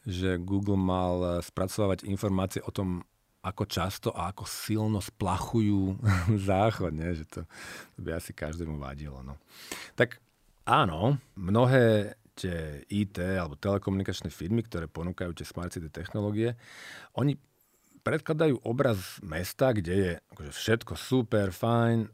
[0.06, 3.02] že Google mal spracovávať informácie o tom,
[3.42, 5.96] ako často a ako silno splachujú
[6.48, 7.14] záchod, nie?
[7.14, 7.40] že to,
[7.94, 9.22] to by asi každému vadilo.
[9.22, 9.38] No.
[9.94, 10.18] Tak
[10.66, 16.54] áno, mnohé tie IT alebo telekomunikačné firmy, ktoré ponúkajú tie smart city technológie,
[17.18, 17.34] oni
[18.06, 22.06] predkladajú obraz mesta, kde je akože všetko super, fajn,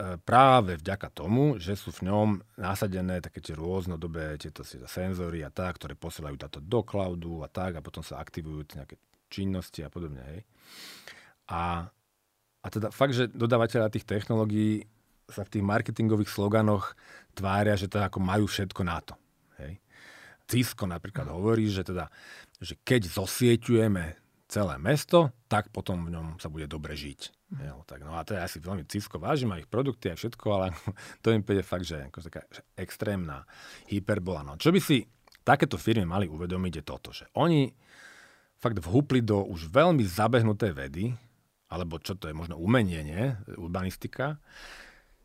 [0.00, 5.52] E, práve vďaka tomu, že sú v ňom nasadené také tie rôznodobé tieto senzory a
[5.52, 8.96] tak, ktoré posielajú táto do cloudu a tak a potom sa aktivujú nejaké
[9.30, 10.20] činnosti a podobne.
[10.26, 10.40] Hej.
[11.50, 11.86] A,
[12.60, 14.84] a teda fakt, že dodávateľa tých technológií
[15.30, 16.98] sa v tých marketingových sloganoch
[17.38, 19.14] tvária, že teda ako majú všetko na to.
[19.62, 19.78] Hej.
[20.50, 22.10] Cisco napríklad hovorí, že teda,
[22.58, 24.18] že keď zosieťujeme
[24.50, 27.38] celé mesto, tak potom v ňom sa bude dobre žiť.
[27.50, 30.46] Jo, tak, no a to je asi veľmi cisko, vážim aj ich produkty a všetko,
[30.50, 30.66] ale
[31.22, 32.42] to im príde fakt, že ako taká
[32.74, 33.46] extrémna
[33.86, 34.42] hyperbola.
[34.42, 35.06] No, čo by si
[35.46, 37.70] takéto firmy mali uvedomiť je toto, že oni
[38.60, 41.16] fakt vhúpli do už veľmi zabehnuté vedy,
[41.72, 43.24] alebo čo to je, možno umenie, nie?
[43.56, 44.36] Urbanistika.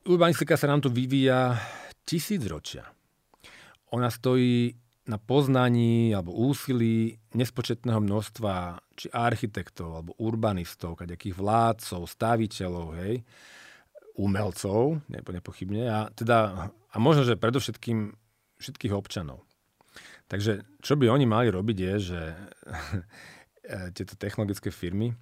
[0.08, 1.60] Urbanistika sa nám tu vyvíja
[2.08, 2.88] tisíc ročia.
[3.92, 4.74] Ona stojí
[5.06, 13.22] na poznaní alebo úsilí nespočetného množstva či architektov, alebo urbanistov, kadejakých vládcov, staviteľov, hej,
[14.18, 18.18] umelcov, nepochybne, a, teda, a možno, že predovšetkým
[18.58, 19.45] všetkých občanov.
[20.26, 22.22] Takže čo by oni mali robiť je, že
[23.98, 25.14] tieto technologické firmy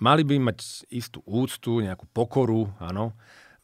[0.00, 3.16] mali by mať istú úctu, nejakú pokoru, áno,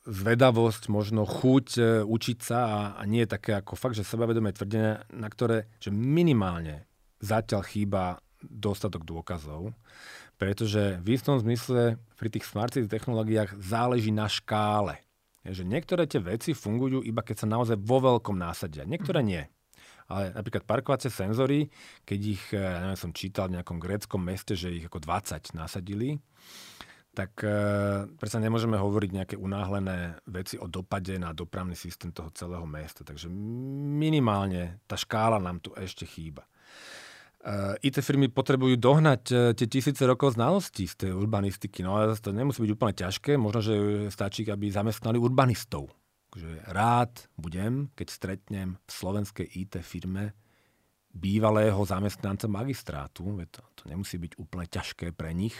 [0.02, 5.06] zvedavosť, možno chuť e, učiť sa a, a nie také ako fakt, že sebavedomé tvrdenia,
[5.14, 6.90] na ktoré že minimálne
[7.22, 9.70] zatiaľ chýba dostatok dôkazov,
[10.34, 14.98] pretože v istom zmysle pri tých smart city technológiách záleží na škále.
[15.46, 19.28] Je, že niektoré tie veci fungujú iba keď sa naozaj vo veľkom násadia, niektoré mhm.
[19.30, 19.42] nie.
[20.12, 21.72] Ale napríklad parkovacie senzory,
[22.04, 26.20] keď ich, ja neviem, som čítal v nejakom gréckom meste, že ich ako 20 nasadili,
[27.12, 27.56] tak e,
[28.16, 33.04] predsa nemôžeme hovoriť nejaké unáhlené veci o dopade na dopravný systém toho celého mesta.
[33.04, 36.48] Takže minimálne tá škála nám tu ešte chýba.
[37.44, 41.84] E, IT firmy potrebujú dohnať e, tie tisíce rokov znalostí z tej urbanistiky.
[41.84, 43.36] No ale to nemusí byť úplne ťažké.
[43.36, 43.74] Možno, že
[44.08, 45.92] stačí, aby zamestnali urbanistov.
[46.32, 50.32] Takže rád budem, keď stretnem v slovenskej IT firme
[51.12, 53.36] bývalého zamestnanca magistrátu.
[53.52, 55.52] To, to nemusí byť úplne ťažké pre nich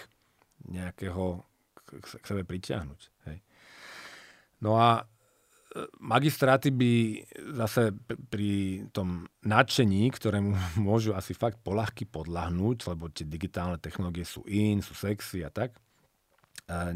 [0.65, 1.45] nejakého
[1.77, 3.01] k, k sebe pritiahnuť.
[3.29, 3.39] Hej.
[4.65, 5.05] No a
[6.01, 6.93] magistráty by
[7.53, 7.93] zase
[8.29, 10.57] pri tom nadšení, ktorému
[10.89, 15.77] môžu asi fakt polahky podľahnúť, lebo tie digitálne technológie sú in, sú sexy a tak,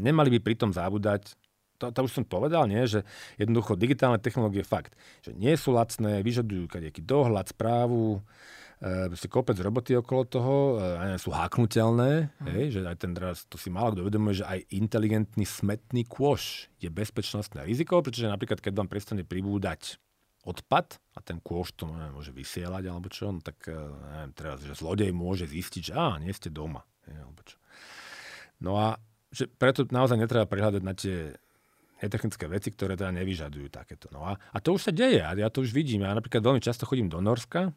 [0.01, 1.37] nemali by pritom zabúdať,
[1.77, 2.83] to, to už som povedal, nie?
[2.89, 3.05] že
[3.37, 8.21] jednoducho digitálne technológie fakt, že nie sú lacné, vyžadujú nejaký dohľad, správu,
[8.81, 12.47] e, kopec roboty okolo toho, e, sú háknutelné, mm.
[12.49, 16.69] hej, že aj ten teraz, to si málo kto uvedomuje, že aj inteligentný smetný kôš
[16.81, 20.01] je bezpečnostné riziko, pretože napríklad, keď vám prestane pribúdať
[20.47, 24.63] odpad a ten kôš to neviem, môže vysielať alebo čo, no tak e, neviem, teraz,
[24.63, 26.87] že zlodej môže zistiť, že á, nie ste doma.
[27.03, 27.57] Hej, alebo čo.
[28.63, 28.87] No a
[29.27, 31.35] že preto naozaj netreba prihľadať na tie
[32.01, 34.09] netechnické veci, ktoré teda nevyžadujú takéto.
[34.13, 36.05] No a, a to už sa deje a ja to už vidím.
[36.05, 37.73] Ja napríklad veľmi často chodím do Norska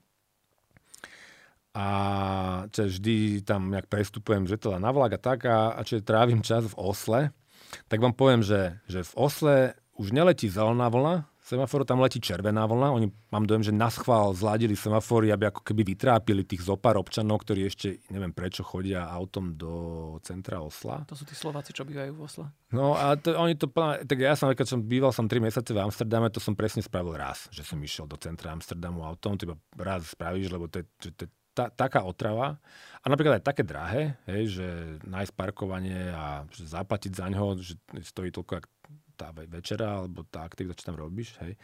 [1.70, 1.87] a
[2.74, 6.42] čo vždy tam nejak prestupujem že teda na vlak a tak a, a čo trávim
[6.42, 7.20] čas v Osle,
[7.87, 9.56] tak vám poviem, že, že v Osle
[9.94, 12.95] už neletí zelená vlna, semaforu, tam letí červená vlna.
[12.95, 17.43] Oni, mám dojem, že na schvál zladili semafory, aby ako keby vytrápili tých zopár občanov,
[17.43, 19.73] ktorí ešte, neviem prečo, chodia autom do
[20.23, 21.03] centra Osla.
[21.11, 22.47] To sú tí Slováci, čo bývajú v Osle.
[22.71, 23.67] No a to, oni to,
[24.07, 27.19] tak ja som, keď som býval som 3 mesiace v Amsterdame, to som presne spravil
[27.19, 30.87] raz, že som išiel do centra Amsterdamu autom, to iba raz spravíš, lebo to je,
[31.11, 32.63] to je tá, taká otrava
[33.03, 34.67] a napríklad aj také drahé, hej, že
[35.03, 37.75] nájsť parkovanie a zaplatiť za ňo, že
[38.07, 38.63] stojí toľko,
[39.20, 41.37] tá večera alebo tá aktivita, čo tam robíš.
[41.44, 41.61] Hej.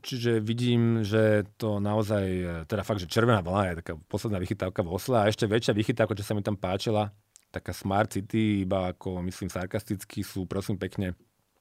[0.00, 2.24] Čiže vidím, že to naozaj,
[2.64, 6.16] teda fakt, že červená vlna je taká posledná vychytávka v Osle a ešte väčšia vychytávka,
[6.16, 7.12] čo sa mi tam páčila,
[7.52, 11.12] taká Smart City, iba ako myslím sarkasticky, sú prosím pekne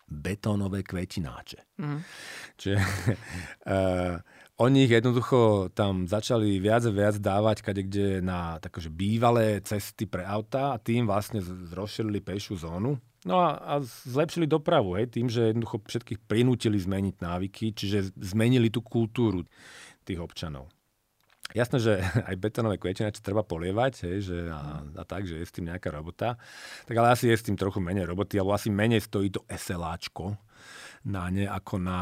[0.05, 1.81] betónové kvetináče.
[1.81, 1.99] Mm.
[2.55, 4.15] Čiže uh,
[4.55, 10.07] oni ich jednoducho tam začali viac a viac dávať kade kde na takože bývalé cesty
[10.07, 11.43] pre auta a tým vlastne
[11.75, 17.25] rozšírili pešiu zónu No a, a zlepšili dopravu, hej, tým, že jednoducho všetkých prinútili zmeniť
[17.25, 19.41] návyky, čiže zmenili tú kultúru
[20.05, 20.69] tých občanov.
[21.57, 21.93] Jasné, že
[22.29, 25.89] aj betonové kvetinače treba polievať, hej, že a, a tak, že je s tým nejaká
[25.89, 26.37] robota.
[26.85, 30.37] Tak ale asi je s tým trochu menej roboty, alebo asi menej stojí to SLAčko
[31.05, 31.99] na ne, ako na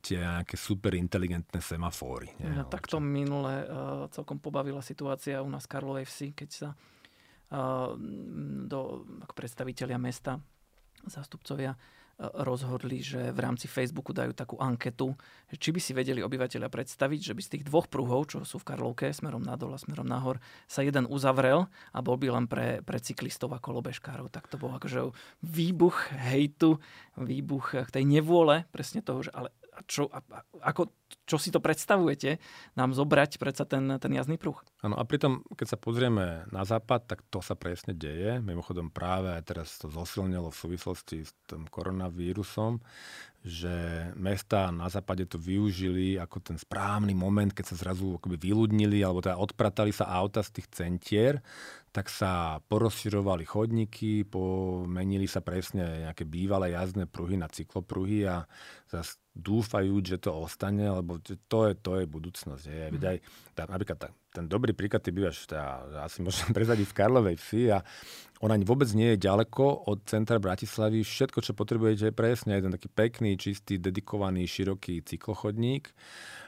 [0.00, 2.32] tie nejaké super inteligentné semafóry.
[2.40, 7.92] Nie, no, takto minule uh, celkom pobavila situácia u nás Karlovej vsi, keď sa uh,
[8.64, 10.40] do, ako predstaviteľia mesta
[11.04, 11.76] zástupcovia
[12.18, 15.14] rozhodli, že v rámci Facebooku dajú takú anketu,
[15.54, 18.74] či by si vedeli obyvateľia predstaviť, že by z tých dvoch pruhov, čo sú v
[18.74, 22.98] Karlovke, smerom nadol a smerom nahor, sa jeden uzavrel a bol by len pre, pre
[22.98, 24.34] cyklistov a kolobežkárov.
[24.34, 25.14] Tak to bol akože
[25.46, 26.82] výbuch hejtu,
[27.14, 29.54] výbuch tej nevôle, presne toho, že ale
[29.86, 30.10] čo,
[30.64, 30.90] ako,
[31.28, 32.40] čo si to predstavujete,
[32.74, 34.56] nám zobrať predsa ten, ten jazdný pruh.
[34.82, 38.42] Áno, a pritom, keď sa pozrieme na západ, tak to sa presne deje.
[38.42, 42.80] Mimochodom práve aj teraz to zosilnilo v súvislosti s tým koronavírusom,
[43.46, 48.98] že mesta na západe to využili ako ten správny moment, keď sa zrazu akoby vyľudnili,
[49.04, 51.38] alebo teda odpratali sa auta z tých centier,
[51.98, 58.46] tak sa porozširovali chodníky, pomenili sa presne nejaké bývalé jazdné pruhy na cyklopruhy a
[58.86, 62.64] zase dúfajú, že to ostane, lebo to je, to je budúcnosť.
[62.70, 62.86] Je.
[62.94, 63.02] Mm.
[63.02, 63.18] Aj,
[63.58, 67.62] tá, napríklad tá, ten dobrý príklad, ty bývaš, tá, asi môžem prezadiť v Karlovej vsi
[67.74, 67.82] a
[68.38, 71.02] ona vôbec nie je ďaleko od centra Bratislavy.
[71.02, 75.90] Všetko, čo potrebujete, je presne jeden taký pekný, čistý, dedikovaný, široký cyklochodník.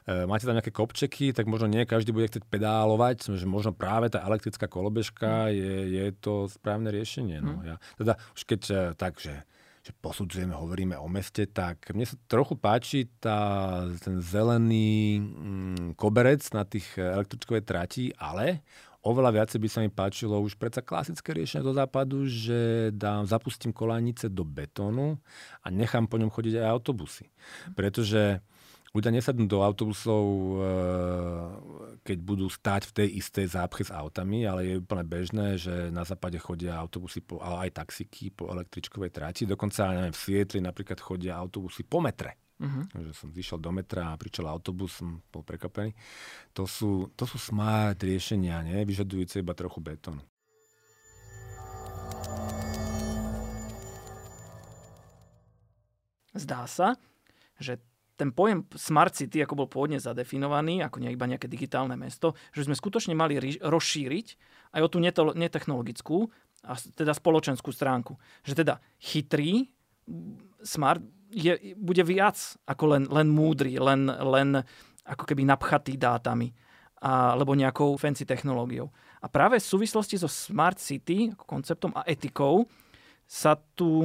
[0.06, 4.06] E, máte tam nejaké kopčeky, tak možno nie každý bude chcieť pedálovať, že možno práve
[4.06, 7.40] tá elektrická kolobežka je, je to správne riešenie.
[7.40, 7.64] No.
[7.64, 7.64] Mm.
[7.64, 9.48] Ja, teda už keď e, tak, že
[9.80, 16.44] že posudzujeme, hovoríme o meste, tak mne sa trochu páči tá, ten zelený mm, koberec
[16.52, 18.60] na tých električkovej trati, ale
[19.00, 23.72] oveľa viacej by sa mi páčilo už predsa klasické riešenie do západu, že dám, zapustím
[23.72, 25.16] kolanice do betónu
[25.64, 27.32] a nechám po ňom chodiť aj autobusy.
[27.72, 28.44] Pretože
[28.90, 31.46] ľudia nesadnú do autobusov, eh,
[32.02, 36.02] keď budú stať v tej istej zápche s autami, ale je úplne bežné, že na
[36.02, 39.46] západe chodia autobusy, po, ale aj taxiky po električkovej trati.
[39.46, 42.34] Dokonca neviem, v Sietli napríklad chodia autobusy po metre.
[42.60, 42.84] Uh-huh.
[42.92, 45.96] Že som zišiel do metra a prišiel autobus, som bol prekvapený.
[46.52, 48.84] To sú, to sú smart riešenia, nie?
[48.84, 50.20] vyžadujúce iba trochu betónu.
[56.36, 56.94] Zdá sa,
[57.58, 57.80] že
[58.20, 62.76] ten pojem Smart City, ako bol pôvodne zadefinovaný, ako iba nejaké digitálne mesto, že sme
[62.76, 64.26] skutočne mali rozšíriť
[64.76, 65.00] aj o tú
[65.32, 66.28] netechnologickú
[66.68, 68.20] a teda spoločenskú stránku.
[68.44, 69.72] Že teda chytrý,
[70.60, 71.00] smart
[71.32, 72.36] je, bude viac
[72.68, 74.60] ako len, len múdry, len, len
[75.08, 76.52] ako keby napchatý dátami
[77.00, 78.92] alebo nejakou fancy technológiou.
[79.24, 82.68] A práve v súvislosti so Smart City, konceptom a etikou,
[83.24, 84.04] sa tu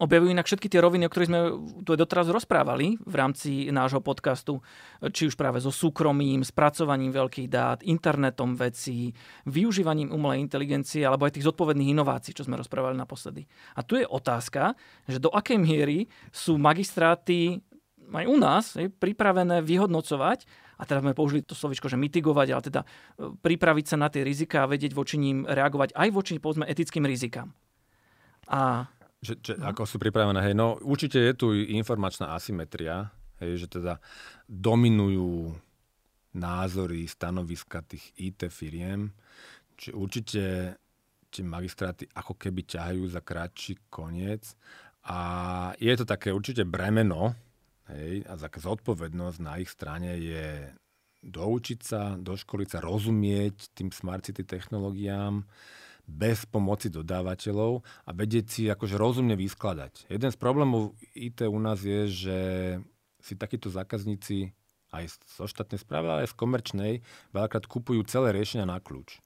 [0.00, 1.40] objavujú inak všetky tie roviny, o ktorých sme
[1.84, 4.64] tu doteraz rozprávali v rámci nášho podcastu,
[5.12, 9.12] či už práve so súkromím, spracovaním veľkých dát, internetom vecí,
[9.44, 13.44] využívaním umelej inteligencie alebo aj tých zodpovedných inovácií, čo sme rozprávali naposledy.
[13.76, 14.72] A tu je otázka,
[15.04, 17.60] že do akej miery sú magistráty
[18.10, 20.42] aj u nás je, pripravené vyhodnocovať,
[20.80, 22.86] a teda sme použili to slovičko, že mitigovať, ale teda e,
[23.36, 27.52] pripraviť sa na tie rizika a vedieť voči ním reagovať aj voči, povedzme, etickým rizikám.
[28.48, 28.88] A
[29.20, 29.68] že, že, no.
[29.68, 34.00] Ako sú pripravené, hej, no určite je tu informačná asymetria, hej, že teda
[34.48, 35.52] dominujú
[36.36, 39.12] názory, stanoviska tých IT firiem,
[39.76, 40.42] čiže určite
[41.30, 44.58] tie magistráty ako keby ťahajú za kratší koniec.
[45.06, 45.18] A
[45.80, 47.32] je to také určite bremeno,
[47.88, 50.68] hej, a taká zodpovednosť na ich strane je
[51.20, 55.44] doučiť sa, doškoliť sa, rozumieť tým smart city technológiám,
[56.10, 60.10] bez pomoci dodávateľov a vedieť si akože rozumne vyskladať.
[60.10, 62.38] Jeden z problémov IT u nás je, že
[63.22, 64.50] si takíto zákazníci
[64.90, 66.92] aj zo štátnej správy, aj z komerčnej
[67.30, 69.22] veľakrát kupujú celé riešenia na kľúč.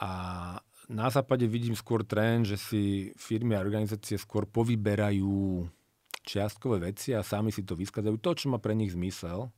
[0.00, 0.10] A
[0.88, 2.82] na západe vidím skôr trend, že si
[3.14, 5.68] firmy a organizácie skôr povyberajú
[6.24, 9.50] čiastkové veci a sami si to vyskladajú to, čo má pre nich zmysel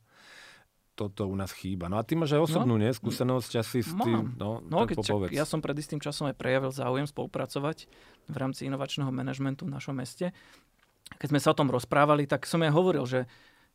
[0.95, 1.91] toto u nás chýba.
[1.91, 4.33] No a ty máš aj osobnú no, skúsenosť asi s tým.
[4.39, 7.91] No, no keď čak, ja som pred istým časom aj prejavil záujem spolupracovať
[8.31, 10.31] v rámci inovačného manažmentu v našom meste.
[11.19, 13.27] Keď sme sa o tom rozprávali, tak som aj hovoril, že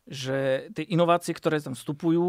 [0.08, 2.24] že tie inovácie, ktoré tam vstupujú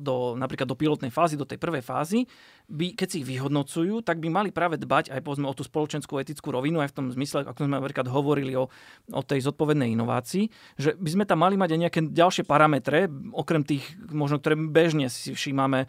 [0.00, 2.24] do, napríklad do pilotnej fázy, do tej prvej fázy,
[2.66, 6.18] by, keď si ich vyhodnocujú, tak by mali práve dbať aj povedzme, o tú spoločenskú
[6.18, 8.66] etickú rovinu, aj v tom zmysle, ako sme napríklad hovorili o,
[9.12, 13.62] o tej zodpovednej inovácii, že by sme tam mali mať aj nejaké ďalšie parametre, okrem
[13.62, 15.86] tých, možno, ktoré bežne si všímame,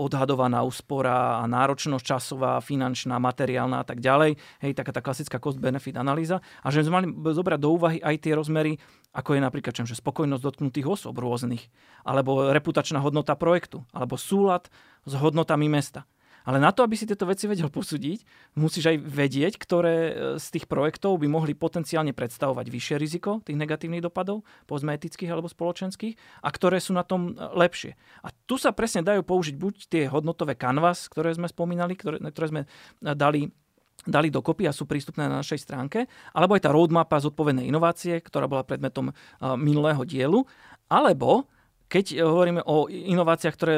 [0.00, 4.34] odhadovaná úspora a náročnosť časová, finančná, materiálna a tak ďalej.
[4.58, 6.42] Hej, taká tá klasická cost-benefit analýza.
[6.66, 8.80] A že sme mali zobrať do úvahy aj tie rozmery
[9.14, 11.70] ako je napríklad čom, že spokojnosť dotknutých osob rôznych,
[12.02, 14.66] alebo reputačná hodnota projektu, alebo súlad
[15.06, 16.02] s hodnotami mesta.
[16.44, 18.20] Ale na to, aby si tieto veci vedel posúdiť,
[18.60, 23.56] musíš aj vedieť, ktoré e, z tých projektov by mohli potenciálne predstavovať vyššie riziko tých
[23.56, 27.96] negatívnych dopadov, povedzme etických alebo spoločenských, a ktoré sú na tom e, lepšie.
[28.20, 32.46] A tu sa presne dajú použiť buď tie hodnotové canvas, ktoré sme spomínali, ktoré, ktoré
[32.52, 32.68] sme e,
[33.16, 33.48] dali
[34.04, 36.04] dali dokopy a sú prístupné na našej stránke,
[36.36, 39.16] alebo aj tá roadmapa zodpovednej inovácie, ktorá bola predmetom
[39.56, 40.44] minulého dielu,
[40.92, 41.48] alebo
[41.88, 43.74] keď hovoríme o inováciách, ktoré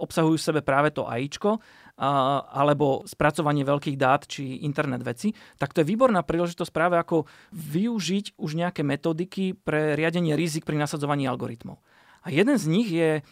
[0.00, 1.60] obsahujú v sebe práve to AIčko,
[1.98, 8.38] alebo spracovanie veľkých dát či internet veci, tak to je výborná príležitosť práve ako využiť
[8.38, 11.82] už nejaké metodiky pre riadenie rizik pri nasadzovaní algoritmov.
[12.22, 13.26] A jeden z nich je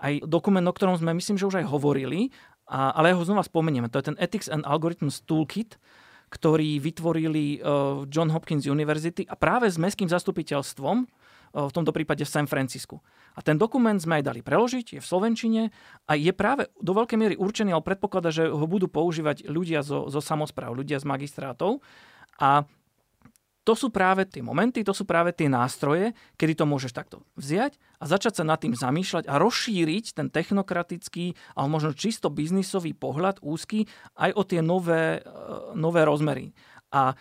[0.00, 2.28] aj dokument, o ktorom sme myslím, že už aj hovorili,
[2.68, 3.88] a, ale ho znova spomenieme.
[3.88, 5.80] To je ten Ethics and Algorithms Toolkit,
[6.30, 11.08] ktorý vytvorili uh, John Hopkins University a práve s mestským zastupiteľstvom,
[11.50, 13.02] v tomto prípade v San Francisku.
[13.34, 15.62] A ten dokument sme aj dali preložiť, je v Slovenčine
[16.06, 20.10] a je práve do veľkej miery určený, ale predpokladá, že ho budú používať ľudia zo,
[20.10, 21.82] zo samozpráv, ľudia z magistrátov.
[22.38, 22.66] A
[23.60, 27.76] to sú práve tie momenty, to sú práve tie nástroje, kedy to môžeš takto vziať
[28.00, 33.44] a začať sa nad tým zamýšľať a rozšíriť ten technokratický, ale možno čisto biznisový pohľad
[33.44, 33.84] úzky
[34.16, 36.56] aj o tie nové, e, nové rozmery.
[36.90, 37.14] A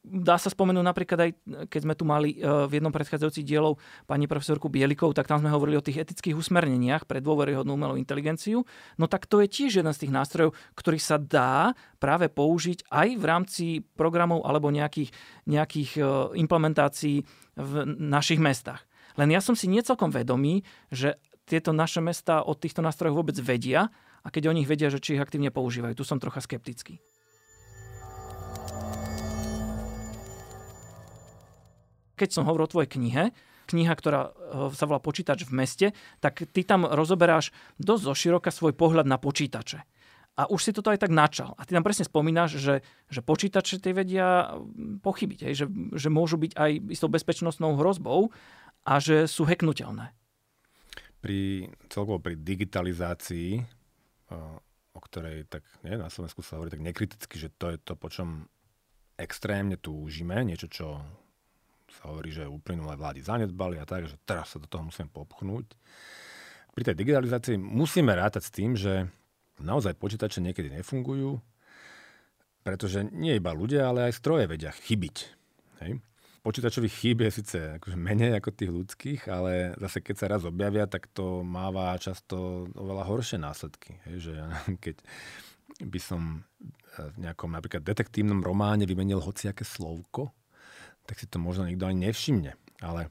[0.00, 1.30] Dá sa spomenúť napríklad aj,
[1.68, 3.76] keď sme tu mali e, v jednom predchádzajúcich dielov
[4.08, 8.64] pani profesorku Bielikov, tak tam sme hovorili o tých etických usmerneniach pre dôveryhodnú umelú inteligenciu.
[8.96, 13.08] No tak to je tiež jeden z tých nástrojov, ktorý sa dá práve použiť aj
[13.20, 13.66] v rámci
[14.00, 15.12] programov alebo nejakých,
[15.44, 16.02] nejakých e,
[16.40, 17.28] implementácií
[17.60, 18.80] v našich mestách.
[19.20, 23.92] Len ja som si niecelkom vedomý, že tieto naše mesta o týchto nástrojoch vôbec vedia
[24.24, 25.94] a keď o nich vedia, že či ich aktívne používajú.
[25.94, 26.98] Tu som trocha skeptický.
[32.16, 33.30] Keď som hovoril o tvojej knihe,
[33.66, 35.86] kniha, ktorá eh, sa volá Počítač v meste,
[36.22, 37.50] tak ty tam rozoberáš
[37.82, 39.82] dosť zoširoka svoj pohľad na počítače.
[40.36, 41.56] A už si toto aj tak načal.
[41.56, 46.08] A ty tam presne spomínaš, že, že počítače tie vedia hm, pochybiť, hej, že, že
[46.12, 48.30] môžu byť aj istou bezpečnostnou hrozbou
[48.86, 50.12] a že sú heknutelné.
[51.24, 57.36] Pri, celkovo pri digitalizácii, eh, o ktorej tak nie, na Slovensku sa hovorí tak nekriticky,
[57.36, 58.48] že to je to, po čom
[59.16, 61.00] extrémne túžime, niečo, čo
[61.96, 65.72] sa hovorí, že uplynulé vlády zanedbali a tak, že teraz sa do toho musíme popchnúť.
[66.76, 69.08] Pri tej digitalizácii musíme rátať s tým, že
[69.56, 71.40] naozaj počítače niekedy nefungujú,
[72.60, 75.16] pretože nie iba ľudia, ale aj stroje vedia chybiť.
[75.80, 76.04] Hej?
[76.44, 80.86] Počítačových chýb je síce akože menej ako tých ľudských, ale zase keď sa raz objavia,
[80.86, 83.98] tak to máva často oveľa horšie následky.
[84.06, 84.30] Hej?
[84.30, 84.34] Že
[84.84, 84.96] keď
[85.82, 86.44] by som
[86.96, 90.32] v nejakom napríklad detektívnom románe vymenil hociaké slovko,
[91.06, 92.52] tak si to možno nikto ani nevšimne.
[92.82, 93.08] Ale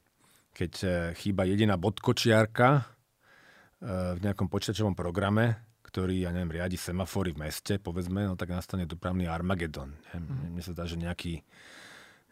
[0.51, 2.81] keď e, chýba jediná bodkočiarka e,
[4.15, 8.83] v nejakom počítačovom programe, ktorý, ja neviem, riadi semafory v meste, povedzme, no tak nastane
[8.83, 9.95] dopravný Armagedon.
[10.11, 10.51] Mm.
[10.51, 11.39] Mne sa zdá, že nejaký,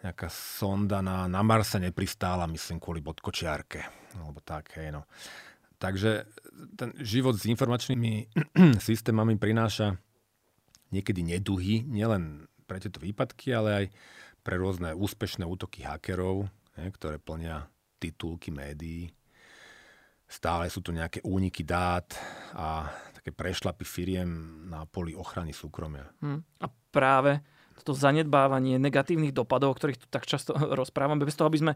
[0.03, 3.80] nejaká sonda na, na Marse nepristála, myslím, kvôli bodkočiarke.
[4.20, 5.07] Alebo tak, hej, no.
[5.80, 6.28] Takže
[6.76, 8.32] ten život s informačnými
[8.88, 9.95] systémami prináša
[10.91, 13.86] niekedy neduhy, nielen pre tieto výpadky, ale aj
[14.44, 17.66] pre rôzne úspešné útoky hakerov, ne, ktoré plnia
[17.98, 19.10] titulky médií.
[20.28, 22.12] Stále sú tu nejaké úniky dát
[22.52, 24.30] a také prešlapy firiem
[24.68, 26.12] na poli ochrany súkromia.
[26.20, 26.44] Hmm.
[26.60, 27.39] A práve
[27.80, 31.74] toto zanedbávanie negatívnych dopadov, o ktorých tu tak často rozprávame, bez toho, aby sme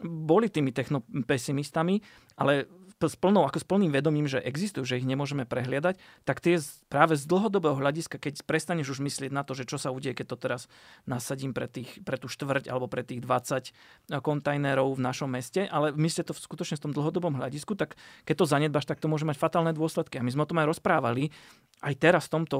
[0.00, 2.00] boli tými technopesimistami,
[2.40, 2.68] ale
[3.06, 5.96] s, plnou, ako s plným vedomím, že existujú, že ich nemôžeme prehliadať,
[6.28, 6.60] tak tie
[6.92, 10.34] práve z dlhodobého hľadiska, keď prestaneš už myslieť na to, že čo sa udie, keď
[10.34, 10.68] to teraz
[11.08, 15.64] nasadím pre, tých, pre tú štvrť alebo pre tých 20 e, kontajnerov v našom meste,
[15.64, 17.96] ale myslíte to v skutočne v tom dlhodobom hľadisku, tak
[18.28, 20.20] keď to zanedbaš, tak to môže mať fatálne dôsledky.
[20.20, 21.32] A my sme o tom aj rozprávali
[21.80, 22.56] aj teraz v tomto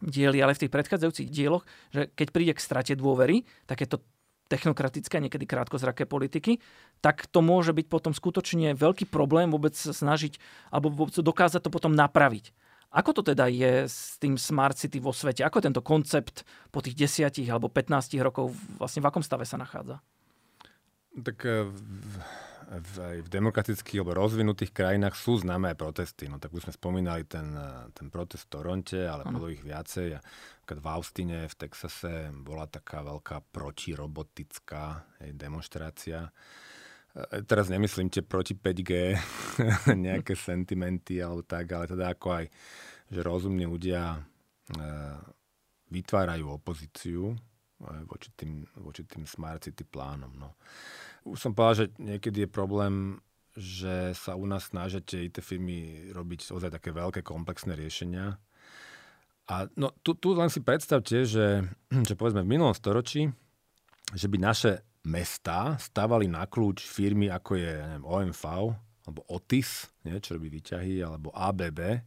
[0.00, 3.98] dieli, ale v tých predchádzajúcich dieloch, že keď príde k strate dôvery, tak je to
[4.50, 6.58] technokratické, niekedy krátkozraké politiky,
[6.98, 10.42] tak to môže byť potom skutočne veľký problém vôbec snažiť,
[10.74, 12.50] alebo vôbec dokázať to potom napraviť.
[12.90, 15.46] Ako to teda je s tým Smart City vo svete?
[15.46, 16.42] Ako tento koncept
[16.74, 18.50] po tých 10 alebo 15 rokov
[18.82, 20.02] vlastne v akom stave sa nachádza?
[21.14, 21.70] Tak eh,
[22.70, 26.30] v, v demokratických alebo rozvinutých krajinách sú známe aj protesty.
[26.30, 30.14] No tak už sme spomínali ten, eh, ten protest v Toronte, ale bolo ich viacej.
[30.14, 30.22] A
[30.70, 36.30] v Austine v Texase bola taká veľká protirobotická hej, demonstrácia.
[36.30, 39.18] Eh, teraz nemyslím tie proti 5G,
[40.06, 42.46] nejaké sentimenty alebo tak, ale teda ako aj,
[43.10, 44.20] že rozumní ľudia e,
[45.90, 47.34] vytvárajú opozíciu
[48.06, 50.30] voči tým, voči tým smart city plánom.
[50.38, 50.54] No.
[51.24, 53.20] Už som povedal, že niekedy je problém,
[53.58, 58.38] že sa u nás snažia tie IT firmy robiť ozaj také veľké komplexné riešenia.
[59.50, 61.66] A no, tu, tu len si predstavte, že,
[62.08, 63.28] že povedzme v minulom storočí,
[64.14, 68.42] že by naše mesta stávali na kľúč firmy ako je neviem, OMV,
[69.08, 72.04] alebo Otis, nie, čo robí výťahy, alebo ABB,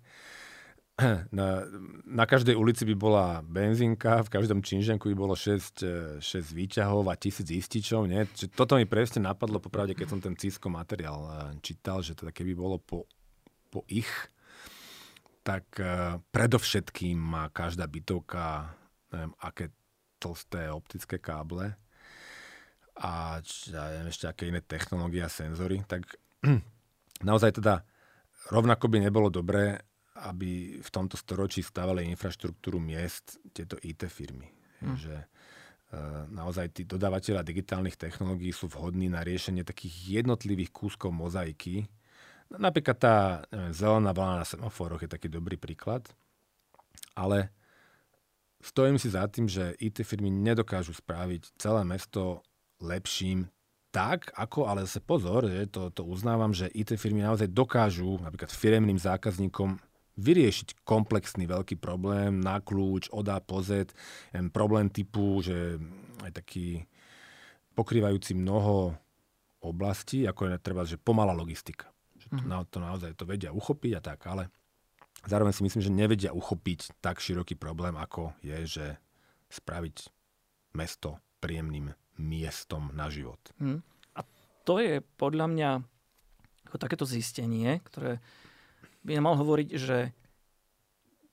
[1.39, 1.67] na,
[2.05, 7.07] na každej ulici by bola benzínka, v každom činženku by bolo 6, 6 e, výťahov
[7.11, 8.07] a tisíc ističov.
[8.07, 8.27] Nie?
[8.29, 11.31] Čiže toto mi presne napadlo popravde, keď som ten Cisco materiál e,
[11.63, 13.05] čítal, že teda keby bolo po,
[13.69, 14.09] po ich,
[15.43, 18.71] tak uh, predovšetkým má každá bytovka
[19.11, 19.75] neviem, aké
[20.17, 21.75] tlsté optické káble
[22.95, 26.07] a ja neviem ešte aké iné technológie a senzory, tak
[27.27, 27.83] naozaj teda
[28.49, 29.83] rovnako by nebolo dobré
[30.13, 34.45] aby v tomto storočí stávali infraštruktúru miest tieto IT firmy.
[34.77, 34.93] Hmm.
[34.93, 35.25] Že e,
[36.29, 41.89] naozaj tí dodávateľa digitálnych technológií sú vhodní na riešenie takých jednotlivých kúskov mozaiky.
[42.53, 43.17] Napríklad tá
[43.49, 46.05] neviem, zelená vlna na semaforoch je taký dobrý príklad.
[47.17, 47.49] Ale
[48.61, 52.45] stojím si za tým, že IT firmy nedokážu spraviť celé mesto
[52.77, 53.49] lepším
[53.93, 58.49] tak, ako, ale zase pozor, že to, to uznávam, že IT firmy naozaj dokážu napríklad
[58.49, 59.77] firemným zákazníkom
[60.13, 63.93] vyriešiť komplexný veľký problém na kľúč, od A po Z,
[64.53, 65.81] problém typu, že
[66.21, 66.85] aj taký
[67.73, 68.93] pokrývajúci mnoho
[69.65, 71.89] oblastí, ako je treba, že pomalá logistika.
[72.19, 72.65] Že to, mm.
[72.69, 74.53] to naozaj to vedia uchopiť a tak, ale
[75.25, 78.85] zároveň si myslím, že nevedia uchopiť tak široký problém, ako je, že
[79.49, 79.97] spraviť
[80.77, 81.89] mesto príjemným
[82.21, 83.41] miestom na život.
[83.57, 83.81] Mm.
[84.13, 84.21] A
[84.61, 85.69] to je podľa mňa
[86.69, 88.21] ako takéto zistenie, ktoré
[89.03, 90.15] by mal hovoriť, že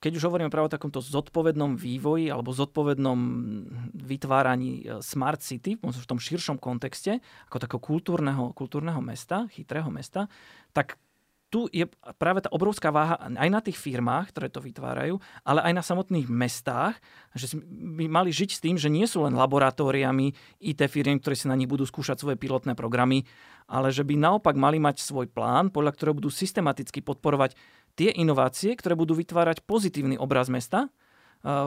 [0.01, 3.21] keď už hovoríme práve o takomto zodpovednom vývoji alebo zodpovednom
[3.93, 7.21] vytváraní e, Smart City, v tom širšom kontexte,
[7.53, 10.33] ako takého kultúrneho, kultúrneho mesta, chytrého mesta,
[10.73, 10.97] tak
[11.51, 11.83] tu je
[12.17, 16.31] práve tá obrovská váha aj na tých firmách, ktoré to vytvárajú, ale aj na samotných
[16.31, 17.03] mestách,
[17.35, 20.31] že by mali žiť s tým, že nie sú len laboratóriami
[20.63, 23.27] IT firiem, ktoré si na nich budú skúšať svoje pilotné programy,
[23.67, 27.59] ale že by naopak mali mať svoj plán, podľa ktorého budú systematicky podporovať
[27.99, 30.91] tie inovácie, ktoré budú vytvárať pozitívny obraz mesta eh,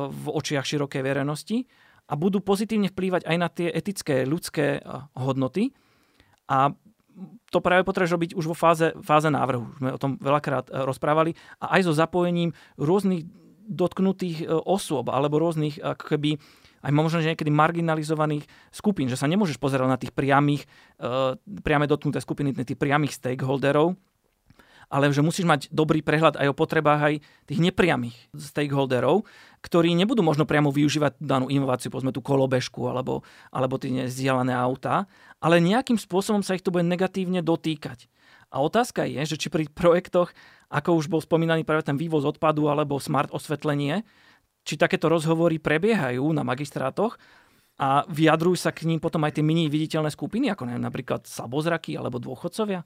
[0.08, 1.68] v očiach širokej verejnosti
[2.08, 4.84] a budú pozitívne vplývať aj na tie etické ľudské eh,
[5.20, 5.76] hodnoty.
[6.48, 6.76] A
[7.50, 9.70] to práve potrebuješ robiť už vo fáze, fáze návrhu.
[9.78, 11.38] Sme o tom veľakrát e, rozprávali.
[11.62, 13.30] A aj so zapojením rôznych
[13.70, 16.42] dotknutých e, osôb alebo rôznych ako keby
[16.84, 18.44] aj možno, že niekedy marginalizovaných
[18.76, 20.68] skupín, že sa nemôžeš pozerať na tých priamých,
[21.00, 23.96] e, priame dotknuté skupiny, tých priamých stakeholderov,
[24.94, 27.16] ale že musíš mať dobrý prehľad aj o potrebách aj
[27.50, 29.26] tých nepriamých stakeholderov,
[29.66, 35.10] ktorí nebudú možno priamo využívať danú inováciu, povedzme tú kolobežku alebo, alebo tie nezdialené autá,
[35.42, 38.06] ale nejakým spôsobom sa ich to bude negatívne dotýkať.
[38.54, 40.30] A otázka je, že či pri projektoch,
[40.70, 44.06] ako už bol spomínaný práve ten vývoz odpadu alebo smart osvetlenie,
[44.62, 47.18] či takéto rozhovory prebiehajú na magistrátoch
[47.82, 51.98] a vyjadrujú sa k ním potom aj tie mini viditeľné skupiny, ako neviem, napríklad slabozraky
[51.98, 52.86] alebo dôchodcovia?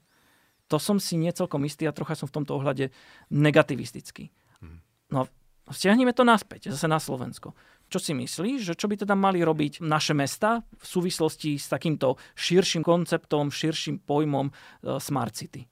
[0.68, 2.92] To som si niecelkom istý a trocha som v tomto ohľade
[3.32, 4.28] negativistický.
[4.60, 4.78] Mhm.
[5.12, 5.28] No
[5.72, 7.52] stiahneme to naspäť, zase na Slovensko.
[7.88, 12.20] Čo si myslíš, že čo by teda mali robiť naše mesta v súvislosti s takýmto
[12.36, 14.52] širším konceptom, širším pojmom e,
[15.00, 15.64] Smart City?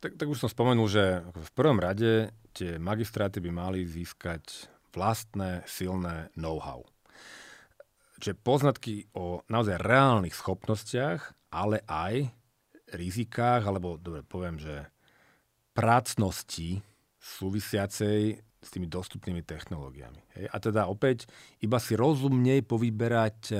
[0.00, 5.64] Tak, tak už som spomenul, že v prvom rade tie magistráty by mali získať vlastné
[5.68, 6.84] silné know-how.
[8.20, 12.28] Čiže poznatky o naozaj reálnych schopnostiach, ale aj
[12.94, 14.88] rizikách, alebo dobre poviem, že
[15.74, 16.82] prácnosti
[17.20, 20.20] súvisiacej s tými dostupnými technológiami.
[20.36, 20.46] Hej.
[20.52, 21.24] A teda opäť
[21.64, 23.54] iba si rozumnej povyberať, e,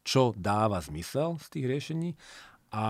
[0.00, 2.10] čo dáva zmysel z tých riešení
[2.72, 2.86] a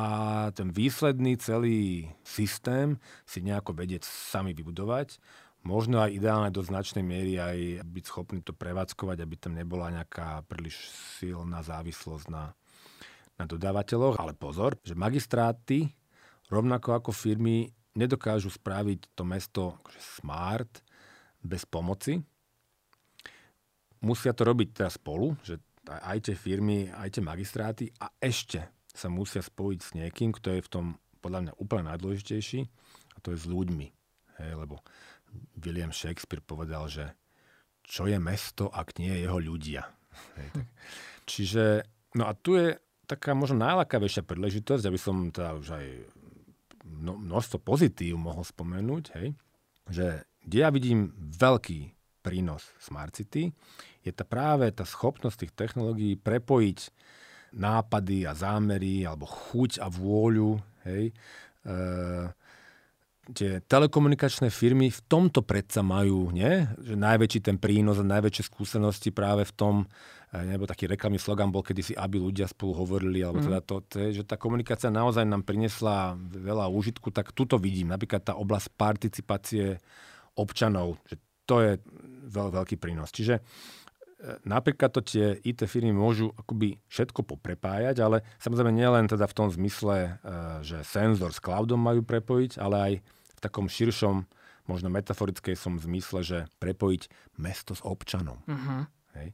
[0.54, 5.18] ten výsledný celý systém si nejako vedieť sami vybudovať.
[5.66, 10.46] Možno aj ideálne do značnej miery aj byť schopný to prevádzkovať, aby tam nebola nejaká
[10.46, 10.78] príliš
[11.18, 12.54] silná závislosť na
[13.38, 15.86] na dodávateľoch, ale pozor, že magistráty,
[16.50, 20.72] rovnako ako firmy, nedokážu spraviť to mesto akože smart
[21.42, 22.18] bez pomoci.
[24.02, 25.58] Musia to robiť teraz spolu, že
[25.88, 30.62] aj tie firmy, aj tie magistráty a ešte sa musia spojiť s niekým, kto je
[30.62, 30.86] v tom
[31.18, 32.60] podľa mňa úplne najdôležitejší
[33.14, 33.86] a to je s ľuďmi.
[34.38, 34.78] Hej, lebo
[35.58, 37.10] William Shakespeare povedal, že
[37.82, 39.82] čo je mesto, ak nie je jeho ľudia.
[40.38, 40.66] Hej, tak.
[41.30, 41.64] Čiže,
[42.16, 42.78] no a tu je
[43.08, 45.86] taká možno najlakavejšia príležitosť, aby som teda už aj
[47.08, 49.32] množstvo pozitív mohol spomenúť, hej,
[49.88, 53.48] že kde ja vidím veľký prínos Smart City,
[54.04, 56.78] je to práve tá schopnosť tých technológií prepojiť
[57.56, 61.12] nápady a zámery, alebo chuť a vôľu, hej,
[61.64, 61.74] e,
[63.32, 66.64] tie telekomunikačné firmy v tomto predsa majú, nie?
[66.80, 69.74] Že najväčší ten prínos a najväčšie skúsenosti práve v tom,
[70.32, 73.84] eh, nebo taký reklamný slogan bol, kedy si aby ľudia spolu hovorili, alebo teda to,
[73.84, 78.34] to je, že tá komunikácia naozaj nám priniesla veľa úžitku, tak tuto vidím, napríklad tá
[78.36, 79.76] oblasť participácie
[80.38, 81.72] občanov, že to je
[82.28, 83.12] veľ, veľký prínos.
[83.12, 83.42] Čiže eh,
[84.48, 89.52] napríklad to tie IT firmy môžu akoby všetko poprepájať, ale samozrejme nielen teda v tom
[89.52, 92.94] zmysle, eh, že senzor s cloudom majú prepojiť, ale aj
[93.38, 94.26] v takom širšom,
[94.66, 97.02] možno metaforickej som zmysle, že prepojiť
[97.38, 98.42] mesto s občanom.
[98.44, 98.84] Uh-huh.
[99.16, 99.32] Hej.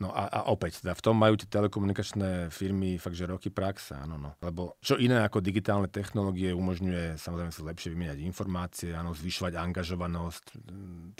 [0.00, 3.92] No a, a opäť, teda v tom majú tie telekomunikačné firmy fakt, že roky praxe,
[3.92, 4.32] áno, no.
[4.40, 10.44] Lebo čo iné ako digitálne technológie umožňuje samozrejme si lepšie vymieňať informácie, áno, zvyšovať angažovanosť,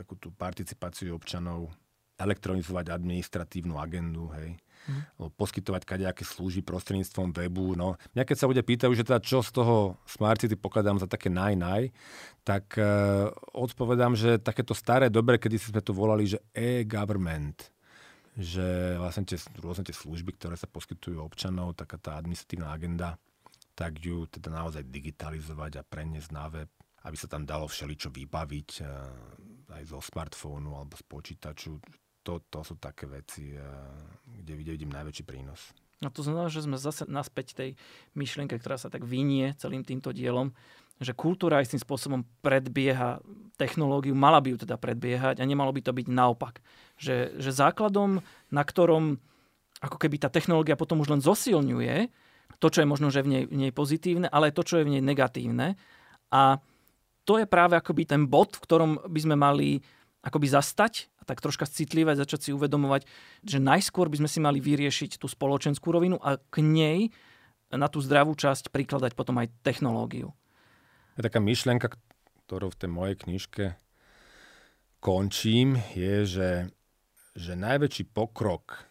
[0.00, 1.68] takú tú participáciu občanov,
[2.16, 4.56] elektronizovať administratívnu agendu, hej
[4.88, 5.36] mm.
[5.36, 7.74] poskytovať kadejaké služby prostredníctvom webu.
[7.76, 11.10] No, mňa keď sa ľudia pýtajú, že teda čo z toho Smart City pokladám za
[11.10, 11.92] také naj-naj,
[12.46, 17.72] tak uh, odpovedám, že takéto staré dobre, kedy sme to volali, že e-government
[18.40, 23.18] že vlastne tie, rôzne tie služby, ktoré sa poskytujú občanov, taká tá administratívna agenda,
[23.74, 26.70] tak ju teda naozaj digitalizovať a preniesť na web,
[27.04, 31.80] aby sa tam dalo všeličo vybaviť uh, aj zo smartfónu alebo z počítaču
[32.22, 33.62] to, to sú také veci, eh,
[34.24, 35.72] kde vidím najväčší prínos.
[36.00, 37.70] No to znamená, že sme zase naspäť tej
[38.16, 40.56] myšlienke, ktorá sa tak vynie celým týmto dielom,
[41.00, 43.20] že kultúra istým spôsobom predbieha
[43.56, 46.64] technológiu, mala by ju teda predbiehať a nemalo by to byť naopak.
[46.96, 49.20] Že, že základom, na ktorom
[49.80, 52.12] ako keby tá technológia potom už len zosilňuje
[52.60, 54.86] to, čo je možno že v nej, v nej pozitívne, ale aj to, čo je
[54.88, 55.80] v nej negatívne.
[56.28, 56.60] A
[57.24, 59.80] to je práve akoby ten bod, v ktorom by sme mali
[60.20, 63.08] akoby zastať a tak troška citlivať, začať si uvedomovať,
[63.44, 67.00] že najskôr by sme si mali vyriešiť tú spoločenskú rovinu a k nej
[67.72, 70.34] na tú zdravú časť prikladať potom aj technológiu.
[71.16, 71.94] Je taká myšlienka,
[72.46, 73.64] ktorú v tej mojej knižke
[75.00, 76.50] končím, je, že,
[77.38, 78.84] že najväčší pokrok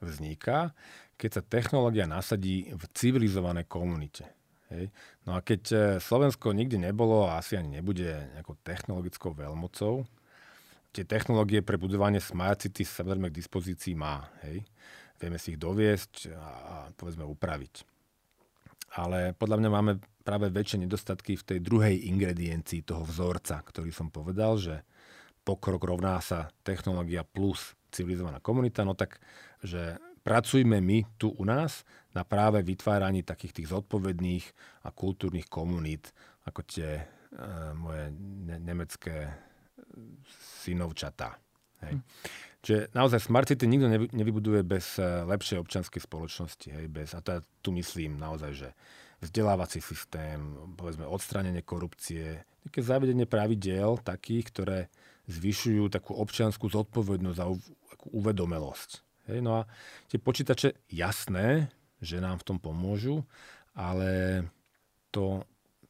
[0.00, 0.72] vzniká,
[1.20, 4.24] keď sa technológia nasadí v civilizovanej komunite.
[4.72, 4.88] Hej.
[5.28, 10.08] No a keď eh, Slovensko nikdy nebolo a asi ani nebude nejakou technologickou veľmocou,
[10.94, 14.30] tie technológie pre budovanie Smart City samozrejme k dispozícii má.
[14.46, 14.62] Hej.
[15.18, 17.82] Vieme si ich doviesť a, a povedzme upraviť.
[18.94, 19.92] Ale podľa mňa máme
[20.22, 24.86] práve väčšie nedostatky v tej druhej ingrediencii toho vzorca, ktorý som povedal, že
[25.42, 29.18] pokrok rovná sa technológia plus civilizovaná komunita, no tak,
[29.66, 31.82] že pracujme my tu u nás
[32.14, 34.46] na práve vytváraní takých tých zodpovedných
[34.86, 36.14] a kultúrnych komunít,
[36.46, 37.02] ako tie
[37.74, 38.14] moje
[38.46, 39.34] ne- nemecké
[40.64, 41.38] synovčatá.
[41.84, 42.00] Hej.
[42.64, 46.68] Čiže naozaj Smart City nikto nevy, nevybuduje bez lepšej občianskej spoločnosti.
[46.72, 48.68] Hej, bez, a to ja tu myslím naozaj, že
[49.20, 50.40] vzdelávací systém,
[50.76, 54.78] povedzme odstránenie korupcie, také zavedenie pravidiel takých, ktoré
[55.28, 57.52] zvyšujú takú občianskú zodpovednosť a
[58.12, 58.90] uvedomelosť.
[59.32, 59.68] Hej, no a
[60.08, 63.24] tie počítače, jasné, že nám v tom pomôžu,
[63.72, 64.44] ale
[65.08, 65.44] to,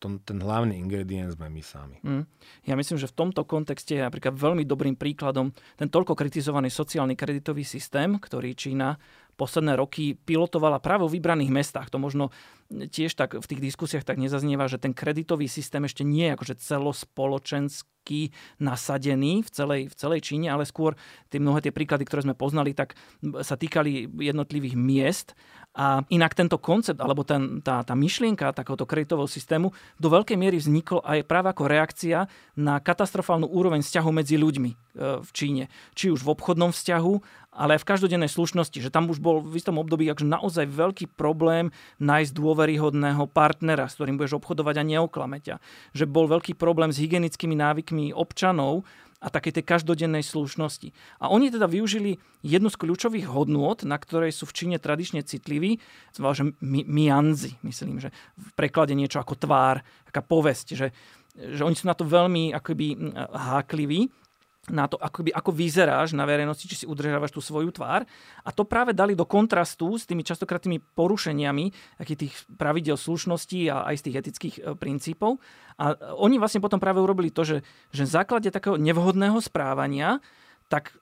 [0.05, 1.97] to, ten hlavný ingredient sme my sami.
[2.05, 2.29] Mm.
[2.69, 5.49] Ja myslím, že v tomto kontexte je napríklad veľmi dobrým príkladom
[5.81, 9.01] ten toľko kritizovaný sociálny kreditový systém, ktorý Čína
[9.35, 11.91] posledné roky pilotovala práve v vybraných mestách.
[11.91, 12.31] To možno
[12.71, 16.55] tiež tak v tých diskusiách tak nezaznieva, že ten kreditový systém ešte nie je akože
[16.59, 20.97] celospoločenský nasadený v celej, v celej Číne, ale skôr
[21.29, 22.97] tie mnohé tie príklady, ktoré sme poznali, tak
[23.45, 25.29] sa týkali jednotlivých miest
[25.75, 30.63] a inak tento koncept, alebo ten, tá, tá myšlienka takéhoto kreditového systému do veľkej miery
[30.63, 34.77] vznikol aj práve ako reakcia na katastrofálnu úroveň vzťahu medzi ľuďmi e,
[35.19, 35.67] v Číne.
[35.99, 37.13] Či už v obchodnom vzťahu,
[37.55, 38.83] ale aj v každodennej slušnosti.
[38.83, 41.71] Že tam už bol v istom období akože naozaj veľký problém
[42.03, 45.57] nájsť dôveryhodného partnera, s ktorým budeš obchodovať a neoklameť ťa.
[45.95, 48.83] Že bol veľký problém s hygienickými návykmi občanov,
[49.25, 50.93] a takej tej každodennej slušnosti.
[51.17, 55.81] A oni teda využili jednu z kľúčových hodnôt, na ktorej sú v Číne tradične citliví,
[56.13, 60.93] že mianzi, myslím, že v preklade niečo ako tvár, taká povesť, že,
[61.33, 64.13] že oni sú na to veľmi akoby hákliví
[64.73, 68.09] na to, ako, by, ako vyzeráš na verejnosti, či si udržiavaš tú svoju tvár.
[68.45, 73.85] A to práve dali do kontrastu s tými častokrát tými porušeniami tých pravidel slušnosti a
[73.93, 75.43] aj z tých etických e, princípov.
[75.77, 77.57] A oni vlastne potom práve urobili to, že,
[77.91, 80.23] že v základe takého nevhodného správania,
[80.73, 80.97] tak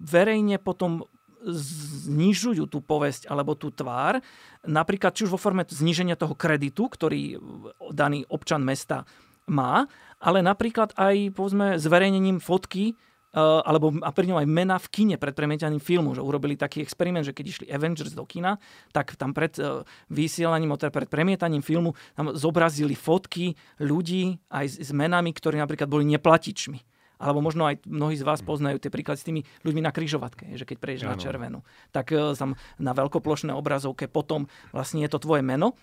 [0.00, 1.06] verejne potom
[1.44, 4.24] znižujú tú povesť alebo tú tvár,
[4.64, 7.36] napríklad či už vo forme zníženia toho kreditu, ktorý
[7.92, 9.04] daný občan mesta
[9.44, 9.84] má,
[10.24, 12.96] ale napríklad aj povedzme zverejnením fotky
[13.36, 16.80] uh, alebo a pri ňom aj mena v kine pred premietaním filmu, že urobili taký
[16.80, 18.56] experiment, že keď išli Avengers do kina,
[18.94, 23.52] tak tam pred uh, vysielaním, teda pred premietaním filmu tam zobrazili fotky
[23.84, 26.80] ľudí aj s, menami, ktorí napríklad boli neplatičmi.
[27.14, 28.46] Alebo možno aj mnohí z vás mm.
[28.48, 31.62] poznajú tie príklady s tými ľuďmi na kryžovatke, že keď prejdeš na červenú,
[31.92, 35.76] tak uh, tam na veľkoplošnej obrazovke potom vlastne je to tvoje meno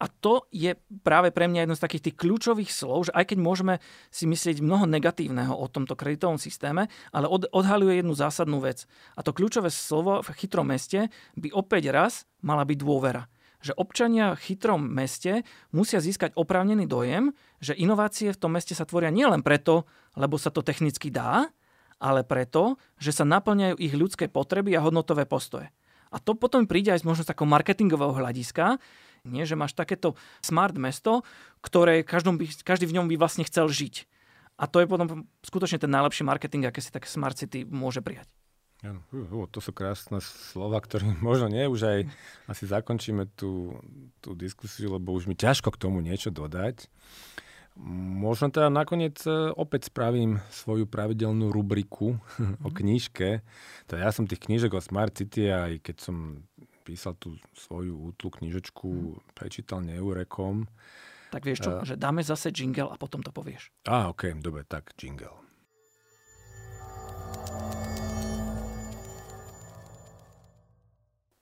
[0.00, 3.38] a to je práve pre mňa jedno z takých tých kľúčových slov, že aj keď
[3.44, 3.74] môžeme
[4.08, 8.88] si myslieť mnoho negatívneho o tomto kreditovom systéme, ale od, odhaluje jednu zásadnú vec.
[9.12, 13.28] A to kľúčové slovo v chytrom meste by opäť raz mala byť dôvera.
[13.60, 18.88] Že občania v chytrom meste musia získať oprávnený dojem, že inovácie v tom meste sa
[18.88, 19.84] tvoria nielen preto,
[20.16, 21.52] lebo sa to technicky dá,
[22.00, 25.68] ale preto, že sa naplňajú ich ľudské potreby a hodnotové postoje.
[26.10, 28.82] A to potom príde aj z možno takého marketingového hľadiska,
[29.24, 29.44] nie?
[29.44, 31.26] Že máš takéto smart mesto,
[31.60, 34.08] ktoré každom by, každý v ňom by vlastne chcel žiť.
[34.60, 38.28] A to je potom skutočne ten najlepší marketing, aké si tak Smart City môže prijať.
[38.80, 41.98] Ano, uh, to sú krásne slova, ktoré možno nie, už aj
[42.48, 43.80] asi zakončíme tú,
[44.20, 46.92] tú diskusiu, lebo už mi ťažko k tomu niečo dodať.
[47.80, 52.20] Možno teda nakoniec e, opäť spravím svoju pravidelnú rubriku
[52.66, 52.76] o mhm.
[52.76, 53.40] knižke.
[53.88, 56.44] Teda ja som tých knížek o Smart City aj keď som
[56.90, 59.38] písal tú svoju útlu knižočku, hmm.
[59.38, 60.66] prečítal Neurekom.
[61.30, 63.70] Tak vieš čo, uh, že dáme zase jingle a potom to povieš.
[63.86, 65.30] Á, ok, dobre, tak jingle.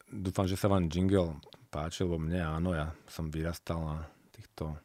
[0.09, 1.41] Dúfam, že sa vám jingle
[1.73, 3.99] páčil, lebo mne áno, ja som vyrastal na
[4.33, 4.77] týchto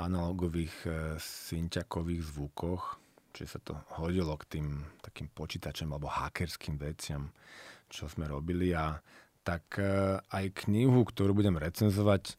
[0.00, 0.90] analogových e,
[1.20, 2.96] synťakových zvukoch,
[3.36, 4.66] čiže sa to hodilo k tým
[5.04, 7.28] takým počítačom alebo hackerským veciam,
[7.92, 8.96] čo sme robili a
[9.42, 12.34] tak e, aj knihu, ktorú budem recenzovať, e,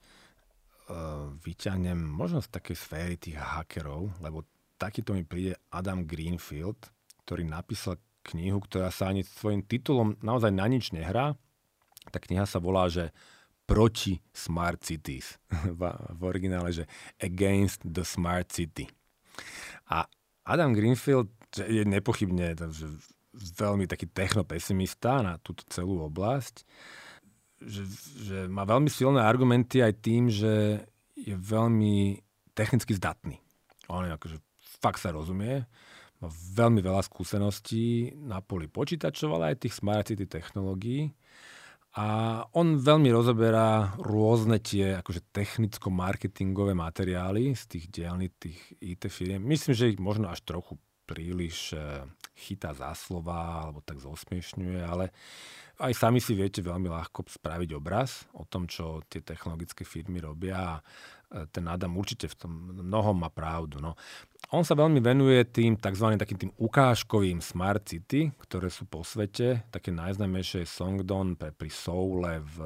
[1.44, 4.48] vyťahnem možno z takej sféry tých hackerov, lebo
[4.80, 6.92] takýto mi príde Adam Greenfield,
[7.24, 8.00] ktorý napísal
[8.32, 11.36] knihu, ktorá sa ani svojim titulom naozaj na nič nehrá.
[12.12, 13.12] Tá kniha sa volá, že
[13.64, 15.40] Proti Smart Cities.
[15.80, 15.82] v,
[16.20, 16.84] originále, že
[17.20, 18.88] Against the Smart City.
[19.88, 20.08] A
[20.44, 22.60] Adam Greenfield je nepochybne
[23.34, 26.64] veľmi taký technopesimista na túto celú oblasť,
[27.64, 27.84] že,
[28.30, 30.86] že má veľmi silné argumenty aj tým, že
[31.18, 32.22] je veľmi
[32.54, 33.42] technicky zdatný.
[33.90, 34.38] On je akože
[34.80, 35.66] fakt sa rozumie,
[36.22, 41.12] má veľmi veľa skúseností na poli počítačov, ale aj tých smart city technológií.
[41.94, 49.46] A on veľmi rozoberá rôzne tie akože technicko-marketingové materiály z tých dielní tých IT firiem.
[49.46, 52.02] Myslím, že ich možno až trochu príliš eh,
[52.34, 55.14] chytá za slova alebo tak zosmiešňuje, ale
[55.82, 60.82] aj sami si viete veľmi ľahko spraviť obraz o tom, čo tie technologické firmy robia.
[61.50, 63.82] ten Adam určite v tom mnohom má pravdu.
[63.82, 63.98] No.
[64.54, 66.14] On sa veľmi venuje tým tzv.
[66.14, 69.66] takým tým ukážkovým smart city, ktoré sú po svete.
[69.74, 72.58] Také najznámejšie je Songdon pri Soule v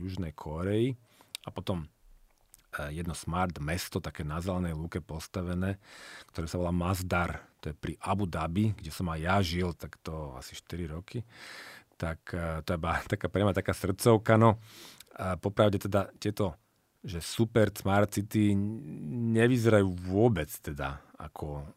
[0.00, 0.96] Južnej Koreji.
[1.44, 1.84] A potom
[2.90, 5.78] jedno smart mesto, také na zelenej lúke postavené,
[6.32, 7.44] ktoré sa volá Mazdar.
[7.62, 11.22] To je pri Abu Dhabi, kde som aj ja žil, tak to asi 4 roky.
[11.94, 12.20] Tak
[12.66, 12.78] to je
[13.14, 14.34] taká pre taká srdcovka.
[14.34, 14.58] No.
[15.38, 16.58] Popravde teda tieto
[17.04, 18.56] že super smart city
[19.36, 21.68] nevyzerajú vôbec teda ako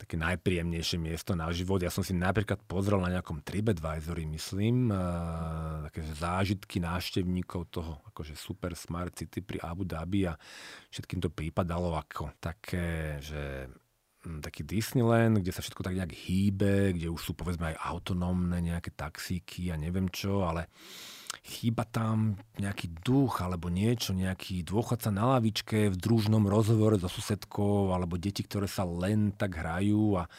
[0.00, 1.84] také najpríjemnejšie miesto na život.
[1.84, 8.32] Ja som si napríklad pozrel na nejakom TripAdvisory, myslím, uh, také zážitky návštevníkov toho akože
[8.32, 10.34] super smart city pri Abu Dhabi a
[10.88, 13.68] všetkým to prípadalo ako také, že
[14.24, 18.56] hm, taký Disneyland, kde sa všetko tak nejak hýbe, kde už sú povedzme aj autonómne
[18.64, 20.72] nejaké taxíky a neviem čo, ale
[21.40, 27.94] chýba tam nejaký duch alebo niečo, nejaký dôchodca na lavičke v družnom rozhovore so susedkou
[27.94, 30.30] alebo deti, ktoré sa len tak hrajú a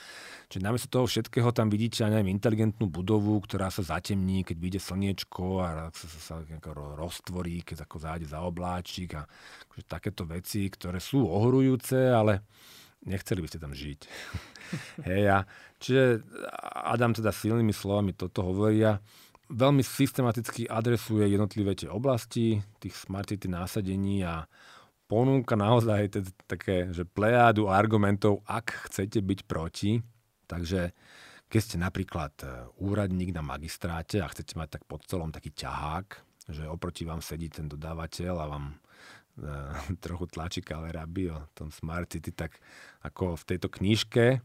[0.51, 5.63] Čiže namiesto toho všetkého tam vidíte, neviem, inteligentnú budovu, ktorá sa zatemní, keď vyjde slniečko
[5.63, 6.35] a sa, sa, sa
[6.99, 9.23] roztvorí, keď ako zájde za obláčik a
[9.71, 12.43] akože takéto veci, ktoré sú ohrujúce, ale
[13.07, 13.99] nechceli by ste tam žiť.
[15.07, 15.37] Hej, a
[15.79, 16.19] čiže
[16.83, 18.99] Adam teda silnými slovami toto hovoria
[19.51, 24.47] veľmi systematicky adresuje jednotlivé tie oblasti, tých smart city násadení a
[25.11, 29.99] ponúka naozaj t- také, že plejádu argumentov, ak chcete byť proti.
[30.47, 30.95] Takže
[31.51, 32.47] keď ste napríklad e,
[32.79, 36.07] úradník na magistráte a chcete mať tak pod celom taký ťahák,
[36.47, 38.75] že oproti vám sedí ten dodávateľ a vám e,
[40.03, 42.55] trochu tlačí kaleraby o tom Smart City, tak
[43.03, 44.39] ako v tejto knižke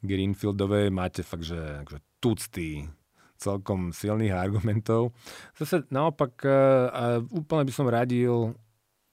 [0.00, 2.88] Greenfieldovej máte fakt, že, že tucty
[3.36, 5.12] celkom silných argumentov.
[5.56, 8.56] Zase naopak uh, úplne by som radil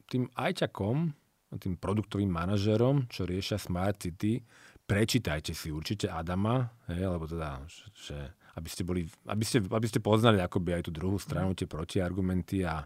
[0.07, 1.11] tým ajťakom,
[1.61, 4.41] tým produktovým manažerom, čo riešia Smart City,
[4.83, 7.63] prečítajte si určite Adama, hej, alebo teda,
[7.93, 8.17] že,
[8.57, 12.67] aby ste, boli, aby, ste, aby ste poznali akoby aj tú druhú stranu, tie protiargumenty
[12.67, 12.83] a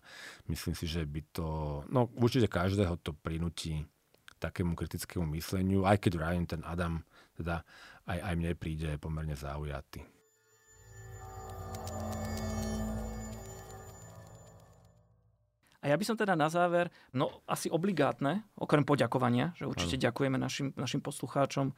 [0.47, 1.47] myslím si, že by to,
[1.89, 3.81] no určite každého to prinúti
[4.37, 7.01] takému kritickému mysleniu, aj keď Ryan ten Adam,
[7.33, 7.65] teda
[8.05, 10.05] aj, aj mne príde pomerne zaujatý.
[15.87, 20.03] A ja by som teda na záver, no asi obligátne, okrem poďakovania, že určite ano.
[20.11, 21.71] ďakujeme našim, našim poslucháčom,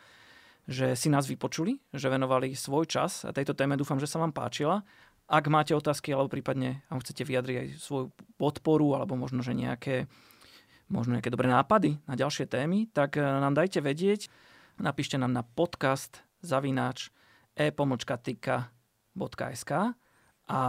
[0.66, 4.34] že si nás vypočuli, že venovali svoj čas a tejto téme dúfam, že sa vám
[4.34, 4.82] páčila.
[5.30, 8.10] Ak máte otázky alebo prípadne vám chcete vyjadriť aj svoju
[8.42, 10.10] podporu alebo možno, že nejaké,
[10.90, 14.26] možno nejaké dobré nápady na ďalšie témy, tak eh, nám dajte vedieť.
[14.82, 17.14] Napíšte nám na podcast zavináč
[19.20, 19.98] e-tika.sk
[20.50, 20.62] a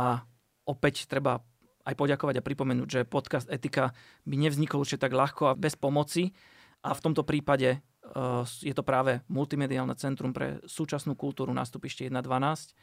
[0.66, 1.40] opäť treba
[1.86, 3.96] aj poďakovať a pripomenúť, že podcast Etika
[4.28, 6.30] by nevznikol určite tak ľahko a bez pomoci.
[6.84, 12.76] A v tomto prípade uh, je to práve Multimediálne centrum pre súčasnú kultúru nástupište 1.12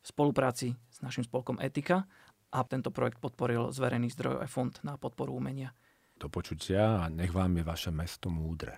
[0.00, 2.08] v spolupráci s našim spolkom Etika
[2.50, 5.76] a tento projekt podporil z verejných zdrojov aj Fond na podporu umenia.
[6.16, 8.76] Do počutia a nech vám je vaše mesto múdre.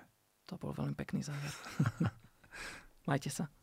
[0.51, 1.51] To bol veľmi pekný záver.
[3.11, 3.62] Majte sa.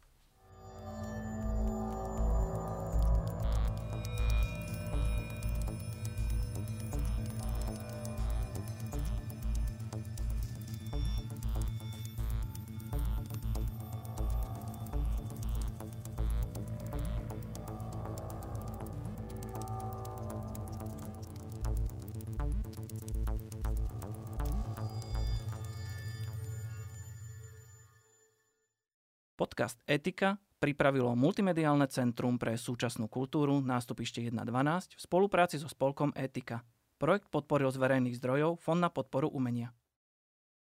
[29.70, 36.66] Podcast Etika pripravilo Multimediálne centrum pre súčasnú kultúru nástupište 1.12 v spolupráci so spolkom Etika.
[36.98, 39.70] Projekt podporil z verejných zdrojov Fond na podporu umenia.